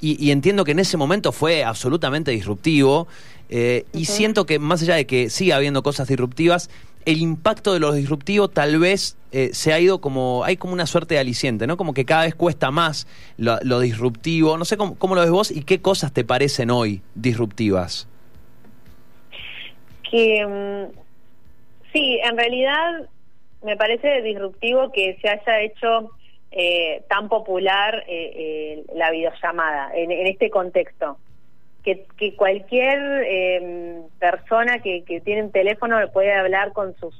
Y, 0.01 0.23
y 0.25 0.31
entiendo 0.31 0.65
que 0.65 0.73
en 0.73 0.79
ese 0.79 0.97
momento 0.97 1.33
fue 1.33 1.65
absolutamente 1.65 2.31
disruptivo. 2.31 3.07
eh, 3.49 3.85
Y 3.93 4.07
siento 4.07 4.47
que 4.47 4.59
más 4.59 4.83
allá 4.83 4.97
de 4.97 5.07
que 5.07 5.31
siga 5.31 5.57
habiendo 5.57 5.83
cosas 5.83 6.09
disruptivas, 6.09 6.71
el 7.05 7.19
impacto 7.19 7.73
de 7.73 7.79
lo 7.79 7.93
disruptivo 7.93 8.49
tal 8.49 8.81
vez 8.81 9.17
eh, 9.31 9.51
se 9.53 9.73
ha 9.73 9.79
ido 9.79 10.01
como, 10.01 10.43
hay 10.45 10.57
como 10.57 10.73
una 10.73 10.87
suerte 10.87 11.15
de 11.15 11.21
aliciente, 11.21 11.67
¿no? 11.69 11.77
Como 11.77 11.95
que 11.95 12.05
cada 12.05 12.25
vez 12.25 12.35
cuesta 12.35 12.73
más 12.73 13.07
lo, 13.39 13.59
lo 13.63 13.79
disruptivo. 13.79 14.59
No 14.59 14.65
sé 14.65 14.77
cómo, 14.77 14.97
cómo 14.97 15.15
lo 15.15 15.21
ves 15.21 15.31
vos 15.31 15.51
y 15.53 15.63
qué 15.63 15.81
cosas 15.81 16.13
te 16.13 16.25
parecen 16.25 16.71
hoy 16.71 17.03
disruptivas. 17.15 18.09
Que 20.11 20.45
mm, 20.45 20.99
sí, 21.93 22.19
en 22.25 22.37
realidad 22.37 23.09
me 23.65 23.77
parece 23.77 24.23
disruptivo 24.23 24.91
que 24.93 25.17
se 25.21 25.29
haya 25.29 25.61
hecho 25.61 26.11
eh, 26.59 27.03
tan 27.11 27.29
popular 27.29 28.05
eh, 28.09 28.33
eh, 28.35 28.85
la 28.95 29.11
videollamada 29.11 29.91
en, 29.95 30.11
este 30.27 30.49
contexto. 30.49 31.19
Que, 31.83 32.07
cualquier 32.35 32.99
eh, 33.29 34.01
persona 34.19 34.79
que, 34.79 35.05
tiene 35.23 35.43
un 35.45 35.53
teléfono 35.53 35.99
puede 36.13 36.33
hablar 36.33 36.73
con 36.73 36.97
sus 36.97 37.15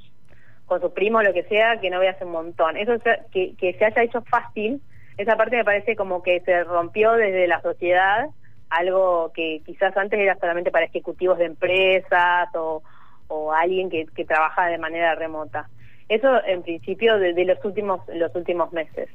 con 0.65 0.81
sus 0.81 0.91
primos, 0.93 1.23
lo 1.23 1.33
que 1.33 1.45
sea, 1.45 1.79
que 1.81 1.91
no 1.91 2.01
veas 2.01 2.21
un 2.21 2.31
montón. 2.33 2.77
Eso 2.77 2.95
que, 3.31 3.55
que 3.55 3.75
se 3.75 3.85
haya 3.85 4.03
hecho 4.03 4.23
fácil, 4.23 4.81
esa 5.17 5.37
parte 5.37 5.57
me 5.57 5.65
parece 5.65 5.95
como 5.95 6.25
que 6.25 6.41
se 6.41 6.65
rompió 6.65 7.13
desde 7.13 7.47
la 7.47 7.61
sociedad, 7.61 8.27
algo 8.69 9.31
que 9.33 9.61
quizás 9.65 9.97
antes 9.97 10.19
era 10.19 10.37
solamente 10.41 10.73
para 10.73 10.87
ejecutivos 10.87 11.39
de 11.39 11.45
empresas 11.45 12.49
o, 12.55 12.83
o 13.29 13.53
alguien 13.53 13.91
que 13.91 14.25
trabaja 14.25 14.67
de 14.67 14.79
manera 14.79 15.15
remota. 15.15 15.69
Eso 16.09 16.29
en 16.45 16.63
principio 16.63 17.19
de, 17.19 17.33
de 17.33 17.45
los 17.45 17.65
últimos 17.65 18.01
los 18.15 18.35
últimos 18.35 18.73
meses. 18.73 19.09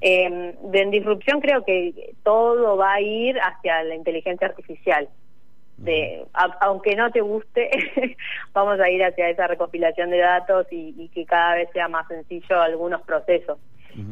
Eh, 0.00 0.54
de 0.62 0.80
en 0.80 0.90
disrupción 0.90 1.40
creo 1.40 1.62
que 1.64 2.14
todo 2.22 2.76
va 2.76 2.94
a 2.94 3.00
ir 3.02 3.38
hacia 3.38 3.82
la 3.84 3.94
inteligencia 3.94 4.46
artificial. 4.46 5.08
De, 5.76 6.24
a- 6.34 6.58
aunque 6.60 6.94
no 6.94 7.10
te 7.10 7.20
guste, 7.22 7.70
vamos 8.52 8.78
a 8.80 8.90
ir 8.90 9.02
hacia 9.04 9.28
esa 9.30 9.46
recopilación 9.46 10.10
de 10.10 10.18
datos 10.18 10.66
y, 10.70 10.94
y 10.98 11.08
que 11.08 11.24
cada 11.24 11.54
vez 11.54 11.68
sea 11.72 11.88
más 11.88 12.06
sencillo 12.08 12.60
algunos 12.60 13.02
procesos. 13.02 13.58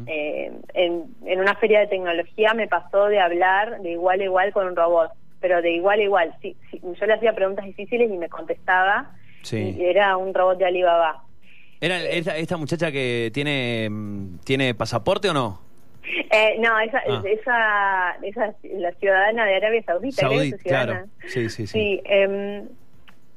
Eh, 0.07 0.51
en, 0.73 1.05
en 1.25 1.39
una 1.39 1.55
feria 1.55 1.79
de 1.79 1.87
tecnología 1.87 2.53
me 2.53 2.67
pasó 2.67 3.05
de 3.05 3.19
hablar 3.19 3.79
de 3.81 3.91
igual 3.91 4.19
a 4.19 4.23
igual 4.25 4.51
con 4.51 4.67
un 4.67 4.75
robot, 4.75 5.11
pero 5.39 5.61
de 5.61 5.71
igual 5.71 5.99
a 5.99 6.03
igual. 6.03 6.35
Sí, 6.41 6.55
sí, 6.69 6.81
yo 6.83 7.05
le 7.05 7.13
hacía 7.13 7.33
preguntas 7.33 7.65
difíciles 7.65 8.11
y 8.11 8.17
me 8.17 8.29
contestaba. 8.29 9.11
Sí. 9.43 9.75
Y 9.79 9.85
era 9.85 10.17
un 10.17 10.33
robot 10.33 10.57
de 10.57 10.65
Alibaba. 10.65 11.23
¿Era 11.81 12.01
esta, 12.03 12.37
esta 12.37 12.57
muchacha 12.57 12.91
que 12.91 13.31
tiene, 13.33 13.89
tiene 14.43 14.73
pasaporte 14.75 15.29
o 15.29 15.33
no? 15.33 15.61
Eh, 16.31 16.57
no, 16.59 16.77
esa, 16.79 16.99
Ah. 17.07 17.23
esa, 17.25 18.17
esa, 18.23 18.55
la 18.77 18.91
ciudadana 18.93 19.45
de 19.45 19.55
Arabia 19.55 19.83
Saudita, 19.83 20.21
Saudí, 20.21 20.51
claro. 20.53 21.05
Sí, 21.27 21.49
sí, 21.49 21.67
sí. 21.67 21.67
Sí, 21.67 22.01
em, 22.05 22.67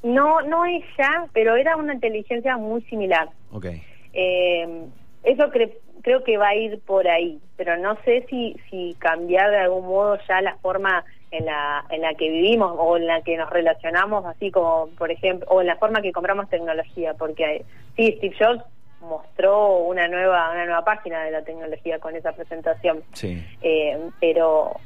no, 0.03 0.41
no 0.43 0.65
ella, 0.65 1.27
pero 1.33 1.57
era 1.57 1.77
una 1.77 1.95
inteligencia 1.95 2.57
muy 2.57 2.83
similar. 2.83 3.29
Ok. 3.53 3.67
Eh, 4.15 4.85
eso 5.23 5.45
cre- 5.53 5.75
creo 6.03 6.25
que 6.25 6.37
va 6.37 6.49
a 6.49 6.55
ir 6.55 6.81
por 6.81 7.09
ahí, 7.09 7.41
pero 7.57 7.77
no 7.79 7.97
sé 8.05 8.27
si, 8.29 8.57
si 8.71 8.95
cambiar 8.99 9.51
de 9.51 9.59
algún 9.59 9.87
modo 9.87 10.19
ya 10.29 10.41
la 10.41 10.57
forma 10.57 11.05
en 11.31 11.47
la, 11.47 11.85
en 11.91 12.03
la 12.03 12.15
que 12.15 12.29
vivimos 12.29 12.75
o 12.79 12.97
en 12.97 13.07
la 13.07 13.23
que 13.23 13.37
nos 13.37 13.51
relacionamos, 13.51 14.25
así 14.27 14.51
como, 14.51 14.89
por 14.99 15.11
ejemplo, 15.11 15.47
o 15.51 15.61
en 15.61 15.67
la 15.69 15.77
forma 15.77 16.03
que 16.03 16.13
compramos 16.13 16.51
tecnología, 16.51 17.15
porque 17.15 17.65
sí, 17.97 18.15
Steve 18.19 18.37
Jobs 18.39 18.63
mostró 19.01 19.79
una 19.79 20.07
nueva, 20.09 20.51
una 20.53 20.65
nueva 20.67 20.85
página 20.85 21.25
de 21.25 21.31
la 21.31 21.43
tecnología 21.43 21.99
con 21.99 22.15
esa 22.15 22.33
presentación. 22.33 23.03
Sí. 23.13 23.45
Eh, 23.63 23.99
pero 24.21 24.77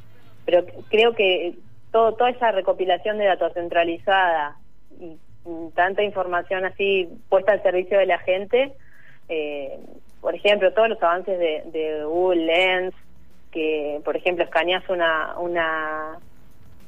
pero 0.47 0.65
creo 0.89 1.13
que 1.13 1.55
todo, 1.91 2.13
toda 2.13 2.29
esa 2.29 2.51
recopilación 2.51 3.17
de 3.17 3.25
datos 3.25 3.53
centralizada 3.53 4.55
y, 4.99 5.17
tanta 5.75 6.03
información 6.03 6.65
así 6.65 7.07
puesta 7.29 7.53
al 7.53 7.63
servicio 7.63 7.97
de 7.99 8.05
la 8.05 8.19
gente, 8.19 8.73
eh, 9.29 9.79
por 10.21 10.35
ejemplo, 10.35 10.73
todos 10.73 10.89
los 10.89 11.01
avances 11.01 11.37
de, 11.39 11.63
de 11.65 12.03
Google 12.05 12.45
Lens, 12.45 12.93
que 13.51 14.01
por 14.03 14.15
ejemplo 14.15 14.43
escaneas 14.43 14.83
una, 14.89 15.37
una 15.39 16.19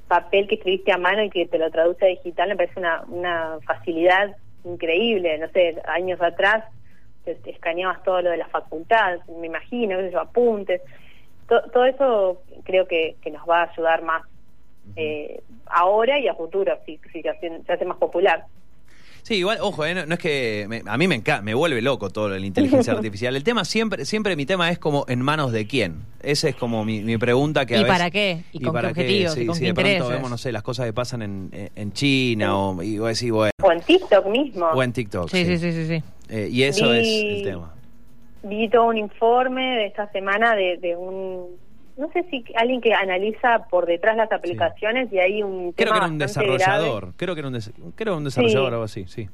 papel 0.07 0.47
que 0.47 0.55
escribiste 0.55 0.91
a 0.91 0.97
mano 0.97 1.23
y 1.23 1.29
que 1.29 1.45
te 1.45 1.57
lo 1.57 1.69
traduce 1.71 2.05
a 2.05 2.09
digital, 2.09 2.49
me 2.49 2.55
parece 2.57 2.79
una, 2.79 3.03
una 3.07 3.59
facilidad 3.65 4.35
increíble. 4.63 5.37
No 5.37 5.47
sé, 5.49 5.81
años 5.85 6.21
atrás 6.21 6.65
te, 7.23 7.35
te 7.35 7.51
escaneabas 7.51 8.03
todo 8.03 8.21
lo 8.21 8.31
de 8.31 8.37
la 8.37 8.47
facultad, 8.47 9.19
me 9.39 9.47
imagino, 9.47 9.97
qué 9.97 10.05
sé 10.07 10.11
yo, 10.11 10.19
apuntes. 10.19 10.81
To- 11.47 11.63
todo 11.71 11.85
eso 11.85 12.41
creo 12.63 12.87
que, 12.87 13.15
que 13.21 13.31
nos 13.31 13.47
va 13.47 13.61
a 13.61 13.71
ayudar 13.71 14.01
más 14.01 14.23
eh, 14.95 15.41
ahora 15.67 16.19
y 16.19 16.27
a 16.27 16.33
futuro, 16.33 16.77
si, 16.85 16.99
si 17.11 17.21
se, 17.21 17.29
hace, 17.29 17.61
se 17.65 17.73
hace 17.73 17.85
más 17.85 17.97
popular. 17.97 18.45
Sí, 19.23 19.35
igual, 19.35 19.57
ojo, 19.61 19.85
eh, 19.85 19.93
no, 19.93 20.05
no 20.05 20.13
es 20.15 20.19
que 20.19 20.65
me- 20.69 20.81
a 20.85 20.97
mí 20.97 21.07
me 21.07 21.15
encanta, 21.15 21.41
me 21.41 21.53
vuelve 21.53 21.81
loco 21.81 22.09
todo 22.09 22.29
la 22.29 22.45
inteligencia 22.45 22.93
artificial. 22.93 23.35
El 23.35 23.43
tema 23.43 23.65
siempre, 23.65 24.05
siempre 24.05 24.35
mi 24.35 24.45
tema 24.45 24.69
es 24.71 24.79
como 24.79 25.05
en 25.07 25.21
manos 25.21 25.51
de 25.51 25.67
quién. 25.67 26.01
Esa 26.21 26.49
es 26.49 26.55
como 26.55 26.83
mi, 26.85 27.01
mi 27.01 27.17
pregunta 27.17 27.65
que 27.65 27.75
a 27.75 27.77
¿Y 27.79 27.83
veces- 27.83 27.97
para 27.97 28.11
qué? 28.11 28.43
¿Y 28.51 28.59
con 28.61 28.73
qué 28.79 28.87
objetivos? 28.87 29.33
Sí, 29.33 29.41
¿Y 29.41 29.45
con 29.45 29.55
sí, 29.55 29.61
qué 29.61 29.67
de 29.67 29.73
pronto 29.73 29.89
intereses? 29.89 30.15
vemos, 30.15 30.29
no 30.31 30.37
sé, 30.37 30.51
las 30.51 30.63
cosas 30.63 30.85
que 30.85 30.93
pasan 30.93 31.21
en, 31.21 31.49
en 31.75 31.93
China 31.93 32.57
o, 32.57 32.81
y 32.83 32.97
vos 32.99 33.09
decís, 33.09 33.31
bueno, 33.31 33.51
O 33.61 33.71
en 33.71 33.81
TikTok 33.81 34.25
mismo. 34.27 34.65
O 34.67 34.83
en 34.83 34.93
TikTok. 34.93 35.29
Sí, 35.29 35.45
sí, 35.45 35.57
sí, 35.57 35.71
sí. 35.71 35.87
sí. 35.87 36.03
Eh, 36.29 36.47
y 36.51 36.63
eso 36.63 36.93
es 36.93 37.07
el 37.07 37.41
tema. 37.43 37.73
Vi 38.43 38.69
todo 38.69 38.85
un 38.87 38.97
informe 38.97 39.61
de 39.77 39.85
esta 39.87 40.09
semana 40.11 40.55
de, 40.55 40.77
de 40.77 40.95
un, 40.95 41.47
no 41.99 42.11
sé 42.11 42.23
si 42.29 42.43
alguien 42.55 42.81
que 42.81 42.93
analiza 42.93 43.65
por 43.69 43.85
detrás 43.85 44.15
las 44.17 44.31
aplicaciones 44.31 45.11
y 45.11 45.19
hay 45.19 45.43
un 45.43 45.73
Creo 45.73 45.87
tema 45.87 45.91
que 45.91 45.97
era 45.97 46.07
un 46.13 46.17
desarrollador. 46.17 47.01
grave. 47.01 47.13
Creo 47.17 47.35
que 47.35 47.39
era 47.41 47.47
un, 47.47 47.53
des- 47.53 47.73
creo 47.95 48.17
un 48.17 48.23
desarrollador 48.23 48.61
Sí. 48.61 48.65
o 48.65 48.73
algo 48.73 48.83
así, 48.83 49.05
sí. 49.07 49.29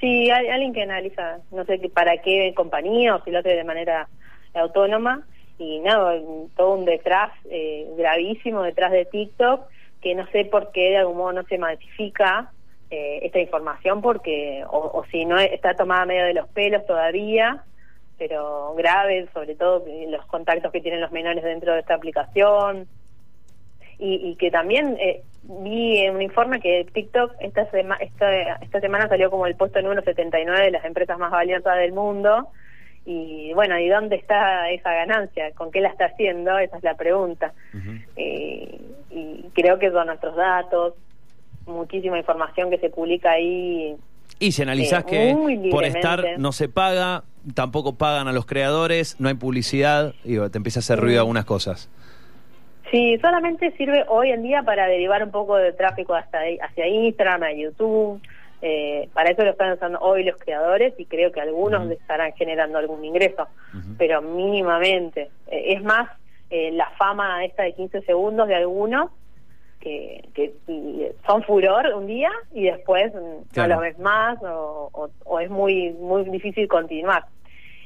Sí, 0.00 0.30
hay 0.30 0.48
alguien 0.48 0.72
que 0.74 0.82
analiza, 0.82 1.38
no 1.52 1.64
sé 1.64 1.78
qué- 1.80 1.88
para 1.88 2.18
qué 2.22 2.52
compañía 2.54 3.14
o 3.16 3.22
si 3.24 3.30
lo 3.30 3.38
hace 3.38 3.50
de 3.50 3.64
manera 3.64 4.08
autónoma 4.54 5.26
y 5.58 5.80
nada, 5.80 6.14
todo 6.56 6.74
un 6.74 6.84
detrás 6.84 7.32
eh, 7.50 7.86
gravísimo 7.96 8.62
detrás 8.62 8.92
de 8.92 9.04
TikTok 9.06 9.66
que 10.02 10.14
no 10.14 10.26
sé 10.28 10.44
por 10.44 10.70
qué 10.72 10.90
de 10.90 10.96
algún 10.98 11.16
modo 11.16 11.32
no 11.32 11.42
se 11.44 11.58
masifica 11.58 12.50
eh, 12.90 13.20
esta 13.22 13.40
información 13.40 14.00
porque 14.02 14.64
o, 14.68 14.78
o 14.78 15.04
si 15.10 15.24
no 15.24 15.38
está 15.38 15.74
tomada 15.74 16.04
medio 16.06 16.24
de 16.26 16.34
los 16.34 16.48
pelos 16.48 16.84
todavía 16.86 17.64
pero 18.18 18.74
grave 18.76 19.28
sobre 19.34 19.54
todo 19.54 19.84
los 20.08 20.24
contactos 20.26 20.72
que 20.72 20.80
tienen 20.80 21.00
los 21.00 21.12
menores 21.12 21.44
dentro 21.44 21.74
de 21.74 21.80
esta 21.80 21.94
aplicación 21.94 22.86
y, 23.98 24.14
y 24.30 24.36
que 24.36 24.50
también 24.50 24.96
eh, 25.00 25.22
vi 25.42 25.98
en 26.00 26.16
un 26.16 26.22
informe 26.22 26.60
que 26.60 26.86
TikTok 26.92 27.32
esta, 27.40 27.70
sema- 27.70 27.96
esta, 28.00 28.54
esta 28.56 28.80
semana 28.80 29.08
salió 29.08 29.30
como 29.30 29.46
el 29.46 29.54
puesto 29.56 29.80
número 29.82 30.02
79 30.02 30.64
de 30.66 30.70
las 30.70 30.84
empresas 30.84 31.18
más 31.18 31.30
valiosas 31.30 31.76
del 31.78 31.92
mundo. 31.92 32.48
Y 33.08 33.52
bueno, 33.54 33.78
¿y 33.78 33.88
dónde 33.88 34.16
está 34.16 34.68
esa 34.70 34.92
ganancia? 34.92 35.52
¿Con 35.52 35.70
qué 35.70 35.80
la 35.80 35.88
está 35.90 36.06
haciendo? 36.06 36.58
Esa 36.58 36.76
es 36.78 36.82
la 36.82 36.94
pregunta. 36.96 37.52
Eh, 38.16 38.80
y 39.10 39.44
creo 39.54 39.78
que 39.78 39.90
son 39.92 40.08
nuestros 40.08 40.34
datos, 40.34 40.94
muchísima 41.66 42.18
información 42.18 42.68
que 42.68 42.78
se 42.78 42.90
publica 42.90 43.30
ahí. 43.30 43.94
Y 44.40 44.52
si 44.52 44.62
analizás 44.62 45.04
Eh, 45.04 45.06
que 45.08 45.68
por 45.70 45.84
estar 45.84 46.24
no 46.38 46.50
se 46.52 46.68
paga, 46.68 47.22
tampoco 47.54 47.96
pagan 47.96 48.28
a 48.28 48.32
los 48.32 48.46
creadores, 48.46 49.16
no 49.20 49.28
hay 49.28 49.34
publicidad, 49.34 50.14
y 50.24 50.38
te 50.50 50.58
empieza 50.58 50.80
a 50.80 50.82
hacer 50.82 50.98
ruido 50.98 51.20
algunas 51.20 51.44
cosas. 51.44 51.88
Sí, 52.90 53.18
solamente 53.20 53.72
sirve 53.72 54.04
hoy 54.08 54.30
en 54.30 54.42
día 54.42 54.62
para 54.62 54.86
derivar 54.86 55.22
un 55.22 55.30
poco 55.30 55.56
de 55.56 55.72
tráfico 55.72 56.14
hasta 56.14 56.38
hacia 56.62 56.86
Instagram, 56.86 57.42
a 57.42 57.52
YouTube. 57.52 58.20
Eh, 58.62 59.08
para 59.12 59.30
eso 59.30 59.44
lo 59.44 59.50
están 59.50 59.72
usando 59.72 59.98
hoy 60.00 60.24
los 60.24 60.36
creadores 60.36 60.94
y 60.98 61.04
creo 61.04 61.30
que 61.30 61.40
algunos 61.40 61.86
le 61.86 61.94
estarán 61.94 62.32
generando 62.34 62.78
algún 62.78 63.04
ingreso, 63.04 63.48
pero 63.98 64.22
mínimamente. 64.22 65.30
Eh, 65.48 65.74
es 65.74 65.82
más, 65.82 66.08
eh, 66.50 66.70
la 66.72 66.88
fama 66.90 67.44
esta 67.44 67.64
de 67.64 67.74
15 67.74 68.02
segundos 68.02 68.46
de 68.48 68.54
algunos 68.54 69.10
que, 69.80 70.24
que 70.34 70.52
son 71.26 71.42
furor 71.44 71.86
un 71.94 72.06
día 72.06 72.30
y 72.52 72.64
después 72.64 73.12
Claro. 73.52 73.68
no 73.68 73.74
los 73.76 73.80
ves 73.82 73.98
más 73.98 74.42
o, 74.42 74.90
o- 74.92 75.10
o 75.24 75.40
es 75.40 75.48
muy 75.50 75.90
muy 75.92 76.24
difícil 76.24 76.66
continuar. 76.68 77.24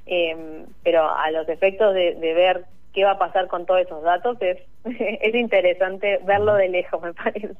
Eh, 0.06 0.64
pero 0.82 1.08
a 1.14 1.30
los 1.30 1.48
efectos 1.48 1.94
de, 1.94 2.14
de 2.14 2.34
ver 2.34 2.64
qué 2.92 3.04
va 3.04 3.12
a 3.12 3.18
pasar 3.18 3.46
con 3.48 3.66
todos 3.66 3.82
esos 3.82 4.02
datos 4.02 4.36
es, 4.40 4.58
es 4.84 5.34
interesante 5.34 6.18
verlo 6.26 6.54
de 6.54 6.68
lejos, 6.68 7.00
me 7.02 7.12
parece. 7.14 7.54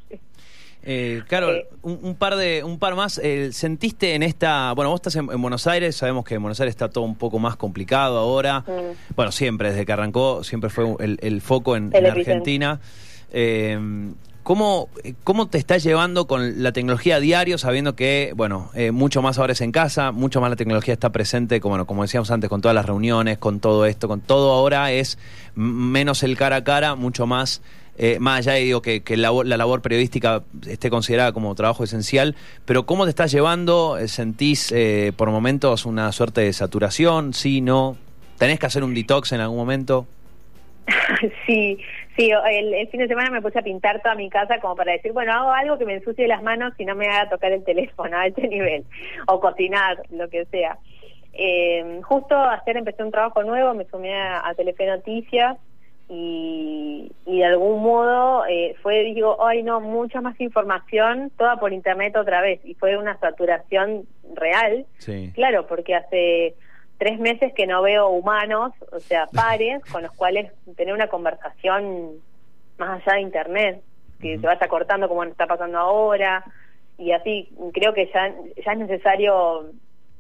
Eh, 0.83 1.21
Carol, 1.29 1.57
Eh, 1.57 1.69
un, 1.83 1.99
un 2.03 2.15
par 2.17 2.37
de 2.37 2.65
un 2.65 2.79
par 2.79 2.95
más. 2.95 3.19
eh, 3.23 3.53
¿Sentiste 3.53 4.15
en 4.15 4.23
esta, 4.23 4.73
bueno, 4.73 4.91
vos 4.91 4.99
estás 5.01 5.15
en, 5.17 5.31
en 5.31 5.41
Buenos 5.43 5.67
Aires, 5.67 5.95
sabemos 5.95 6.25
que 6.25 6.35
en 6.37 6.43
Buenos 6.43 6.59
Aires 6.59 6.73
está 6.73 6.89
todo 6.89 7.05
un 7.05 7.17
poco 7.17 7.39
más 7.39 7.57
complicado 7.57 8.19
ahora. 8.19 8.61
Mm. 8.61 9.15
Bueno, 9.15 9.31
siempre 9.31 9.69
desde 9.71 9.85
que 9.85 9.93
arrancó 9.93 10.43
siempre 10.43 10.71
fue 10.71 10.87
el, 11.01 11.19
el 11.21 11.43
foco 11.43 11.77
en. 11.77 11.95
Argentina. 11.95 12.81
Eh, 13.33 13.79
¿Cómo, 14.43 14.89
¿Cómo 15.23 15.49
te 15.49 15.59
estás 15.59 15.83
llevando 15.85 16.27
con 16.27 16.63
la 16.63 16.73
tecnología 16.73 17.17
a 17.17 17.21
diario, 17.21 17.59
sabiendo 17.59 17.95
que, 17.95 18.33
bueno, 18.35 18.71
eh, 18.75 18.91
mucho 18.91 19.21
más 19.21 19.39
ahora 19.39 19.53
es 19.53 19.61
en 19.61 19.71
casa, 19.71 20.13
mucho 20.13 20.41
más 20.41 20.49
la 20.49 20.57
tecnología 20.57 20.95
está 20.95 21.13
presente, 21.13 21.61
como, 21.61 21.87
como 21.87 22.03
decíamos 22.03 22.31
antes, 22.31 22.49
con 22.49 22.63
todas 22.63 22.75
las 22.75 22.87
reuniones, 22.87 23.37
con 23.37 23.61
todo 23.61 23.85
esto, 23.85 24.09
con 24.09 24.23
todo 24.23 24.53
ahora 24.53 24.93
es 24.93 25.19
menos 25.55 26.23
el 26.23 26.39
cara 26.39 26.57
a 26.57 26.65
cara, 26.65 26.95
mucho 26.95 27.27
más, 27.27 27.63
eh, 27.99 28.19
más 28.19 28.39
allá 28.39 28.55
de 28.55 28.61
digo, 28.61 28.81
que, 28.81 29.03
que 29.03 29.19
la 29.19 29.31
labor 29.31 29.83
periodística 29.83 30.43
esté 30.67 30.89
considerada 30.89 31.33
como 31.33 31.55
trabajo 31.55 31.85
esencial, 31.85 32.35
pero 32.65 32.87
¿cómo 32.87 33.05
te 33.05 33.11
estás 33.11 33.31
llevando? 33.31 33.99
Eh, 33.99 34.09
¿Sentís 34.09 34.73
eh, 34.73 35.13
por 35.15 35.31
momentos 35.31 35.85
una 35.85 36.11
suerte 36.13 36.41
de 36.41 36.53
saturación? 36.55 37.35
¿Sí, 37.35 37.61
no? 37.61 37.99
¿Tenés 38.39 38.59
que 38.59 38.67
hacer 38.67 38.85
un 38.85 38.95
detox 38.95 39.33
en 39.33 39.43
algún 39.43 39.59
momento? 39.59 40.07
sí, 41.47 41.79
sí, 42.21 42.31
el, 42.31 42.75
el 42.75 42.89
fin 42.89 43.01
de 43.01 43.09
semana 43.09 43.31
me 43.31 43.43
puse 43.43 43.59
a 43.59 43.63
pintar 43.63 44.03
toda 44.03 44.15
mi 44.15 44.29
casa 44.29 44.61
como 44.61 44.77
para 44.77 44.93
decir, 44.93 45.13
bueno, 45.13 45.33
hago 45.33 45.51
algo 45.53 45.79
que 45.79 45.87
me 45.87 45.95
ensucie 45.95 46.29
las 46.29 46.43
manos 46.43 46.73
y 46.79 46.85
no 46.85 46.95
me 46.95 47.07
haga 47.07 47.31
tocar 47.31 47.53
el 47.53 47.65
teléfono 47.65 48.17
a 48.17 48.27
este 48.27 48.49
nivel, 48.49 48.85
o 49.27 49.41
cocinar, 49.41 50.03
lo 50.11 50.29
que 50.29 50.45
sea. 50.47 50.79
Eh, 51.33 52.01
justo 52.03 52.37
ayer 52.37 52.77
empecé 52.77 53.03
un 53.03 53.11
trabajo 53.11 53.43
nuevo, 53.43 53.73
me 53.75 53.87
sumé 53.87 54.15
a, 54.15 54.47
a 54.47 54.55
Telefe 54.55 54.87
Noticias 54.87 55.57
y, 56.09 57.13
y 57.25 57.39
de 57.39 57.45
algún 57.45 57.83
modo 57.83 58.45
eh, 58.47 58.75
fue, 58.83 59.05
digo, 59.05 59.47
ay 59.47 59.63
no, 59.63 59.81
mucha 59.81 60.21
más 60.21 60.39
información, 60.41 61.31
toda 61.39 61.57
por 61.59 61.73
internet 61.73 62.17
otra 62.17 62.41
vez, 62.41 62.61
y 62.65 62.75
fue 62.75 62.97
una 62.97 63.17
saturación 63.19 64.07
real. 64.35 64.87
Sí. 64.99 65.31
Claro, 65.35 65.67
porque 65.67 65.95
hace 65.95 66.55
tres 67.01 67.19
meses 67.19 67.53
que 67.55 67.67
no 67.67 67.83
veo 67.83 68.09
humanos, 68.09 68.73
o 68.93 69.01
sea, 69.01 69.27
pares, 69.35 69.83
con 69.91 70.03
los 70.03 70.13
cuales 70.13 70.53
tener 70.77 70.95
una 70.95 71.09
conversación 71.09 72.13
más 72.79 73.03
allá 73.03 73.15
de 73.17 73.23
Internet, 73.23 73.83
que 74.21 74.35
Ujú. 74.35 74.43
se 74.43 74.47
vaya 74.47 74.69
cortando 74.69 75.09
como 75.09 75.25
nos 75.25 75.33
está 75.33 75.47
pasando 75.47 75.79
ahora, 75.79 76.45
y 76.99 77.13
así 77.13 77.49
creo 77.73 77.95
que 77.95 78.11
ya, 78.15 78.33
ya 78.65 78.73
es 78.73 78.79
necesario 78.79 79.71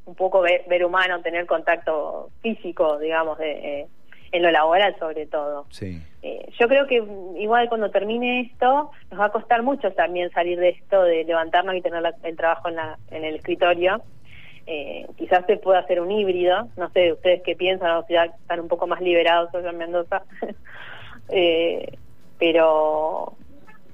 un 0.06 0.14
poco 0.14 0.40
ver, 0.40 0.64
ver 0.66 0.84
humano, 0.84 1.20
tener 1.20 1.46
contacto 1.46 2.30
físico, 2.40 2.98
digamos, 2.98 3.36
de, 3.38 3.50
eh, 3.82 3.86
en 4.32 4.42
lo 4.42 4.50
laboral 4.50 4.96
sobre 4.98 5.26
todo. 5.26 5.66
Sí. 5.70 6.00
Eh, 6.22 6.48
yo 6.58 6.68
creo 6.68 6.86
que 6.86 7.02
igual 7.38 7.68
cuando 7.68 7.90
termine 7.90 8.40
esto 8.40 8.90
nos 9.10 9.20
va 9.20 9.26
a 9.26 9.32
costar 9.32 9.62
mucho 9.62 9.92
también 9.92 10.30
salir 10.30 10.58
de 10.58 10.70
esto 10.70 11.02
de 11.02 11.24
levantarnos 11.24 11.74
y 11.74 11.82
tener 11.82 12.00
la- 12.02 12.14
el 12.22 12.36
trabajo 12.36 12.68
en, 12.68 12.76
la, 12.76 12.98
en 13.10 13.24
el 13.24 13.36
escritorio. 13.36 14.02
Eh, 14.66 15.06
quizás 15.16 15.44
se 15.46 15.56
pueda 15.56 15.80
hacer 15.80 16.00
un 16.00 16.10
híbrido, 16.12 16.68
no 16.76 16.90
sé 16.90 17.12
ustedes 17.12 17.42
qué 17.44 17.56
piensan, 17.56 17.90
o 17.96 18.04
si 18.06 18.12
ya 18.14 18.24
están 18.24 18.60
un 18.60 18.68
poco 18.68 18.86
más 18.86 19.00
liberados 19.00 19.52
hoy 19.54 19.66
en 19.66 19.76
Mendoza, 19.78 20.22
Eh, 21.32 21.86
pero 22.38 23.34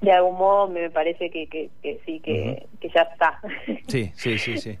de 0.01 0.11
algún 0.11 0.37
modo 0.37 0.67
me 0.67 0.89
parece 0.89 1.29
que, 1.29 1.47
que, 1.47 1.69
que 1.83 1.99
sí, 2.05 2.19
que, 2.19 2.65
que 2.81 2.89
ya 2.89 3.01
está. 3.01 3.39
Sí, 3.87 4.11
sí, 4.15 4.37
sí, 4.39 4.57
sí. 4.57 4.77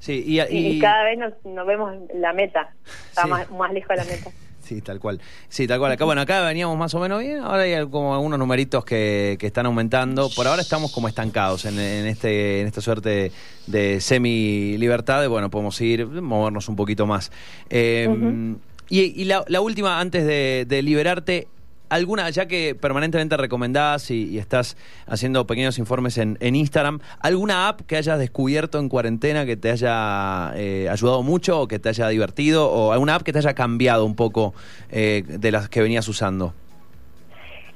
Sí, 0.00 0.22
y, 0.26 0.40
y, 0.40 0.76
y- 0.76 0.78
cada 0.80 1.04
vez 1.04 1.18
nos, 1.18 1.34
nos 1.44 1.66
vemos 1.66 1.94
la 2.14 2.32
meta, 2.32 2.70
está 3.10 3.24
Sí. 3.24 3.28
más, 3.30 3.50
más 3.50 3.72
lejos 3.72 3.88
de 3.90 3.96
la 3.96 4.04
meta. 4.04 4.30
Sí, 4.70 4.82
tal 4.82 5.00
cual. 5.00 5.20
Sí, 5.48 5.66
tal 5.66 5.80
cual. 5.80 5.90
Acá, 5.90 6.04
bueno, 6.04 6.20
acá 6.20 6.42
veníamos 6.42 6.78
más 6.78 6.94
o 6.94 7.00
menos 7.00 7.18
bien. 7.18 7.40
Ahora 7.40 7.62
hay 7.62 7.88
como 7.88 8.14
algunos 8.14 8.38
numeritos 8.38 8.84
que, 8.84 9.36
que 9.36 9.48
están 9.48 9.66
aumentando. 9.66 10.30
Por 10.30 10.46
ahora 10.46 10.62
estamos 10.62 10.92
como 10.92 11.08
estancados 11.08 11.64
en, 11.64 11.76
en 11.76 12.06
este 12.06 12.60
en 12.60 12.68
esta 12.68 12.80
suerte 12.80 13.32
de, 13.66 14.00
semi-libertad. 14.00 15.28
Bueno, 15.28 15.50
podemos 15.50 15.80
ir, 15.80 16.06
movernos 16.06 16.68
un 16.68 16.76
poquito 16.76 17.04
más. 17.04 17.32
Eh. 17.68 18.54
Y, 18.88 19.00
y 19.20 19.24
la, 19.24 19.44
la 19.48 19.60
última, 19.60 19.98
antes 19.98 20.24
de, 20.24 20.66
de 20.68 20.82
liberarte, 20.82 21.48
alguna, 21.90 22.30
ya 22.30 22.46
que 22.46 22.74
permanentemente 22.74 23.36
recomendás 23.36 24.10
y, 24.10 24.28
y 24.28 24.38
estás 24.38 24.76
haciendo 25.06 25.46
pequeños 25.46 25.78
informes 25.78 26.16
en, 26.18 26.38
en 26.40 26.56
Instagram, 26.56 27.00
¿alguna 27.20 27.68
app 27.68 27.82
que 27.82 27.96
hayas 27.96 28.18
descubierto 28.18 28.78
en 28.78 28.88
cuarentena 28.88 29.44
que 29.44 29.56
te 29.56 29.70
haya 29.70 30.52
eh, 30.56 30.88
ayudado 30.90 31.22
mucho 31.22 31.60
o 31.60 31.68
que 31.68 31.78
te 31.78 31.90
haya 31.90 32.08
divertido? 32.08 32.70
¿O 32.70 32.92
alguna 32.92 33.16
app 33.16 33.22
que 33.22 33.32
te 33.32 33.38
haya 33.38 33.54
cambiado 33.54 34.06
un 34.06 34.16
poco 34.16 34.54
eh, 34.90 35.22
de 35.26 35.50
las 35.52 35.68
que 35.68 35.82
venías 35.82 36.08
usando? 36.08 36.54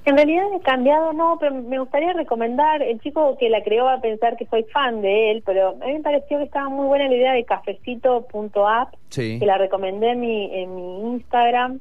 En 0.07 0.17
realidad 0.17 0.45
he 0.55 0.61
cambiado, 0.61 1.15
no, 1.15 1.39
pero 1.41 1.55
me 1.55 1.79
gustaría 1.79 2.13
recomendar, 2.13 2.83
el 2.83 3.01
chico 3.01 3.39
que 3.41 3.49
la 3.49 3.63
creó 3.63 3.85
va 3.87 3.95
a 3.95 4.01
pensar 4.03 4.37
que 4.37 4.45
soy 4.47 4.63
fan 4.65 5.01
de 5.01 5.31
él, 5.31 5.43
pero 5.47 5.79
a 5.83 5.87
mí 5.87 5.95
me 5.95 6.01
pareció 6.01 6.37
que 6.37 6.45
estaba 6.45 6.69
muy 6.69 6.87
buena 6.87 7.09
la 7.09 7.15
idea 7.15 7.33
de 7.33 7.45
cafecito.app, 7.45 8.95
Sí. 9.09 9.39
que 9.39 9.47
la 9.47 9.57
recomendé 9.57 10.11
en 10.11 10.21
mi, 10.21 10.55
en 10.55 10.75
mi 10.77 11.01
Instagram, 11.15 11.81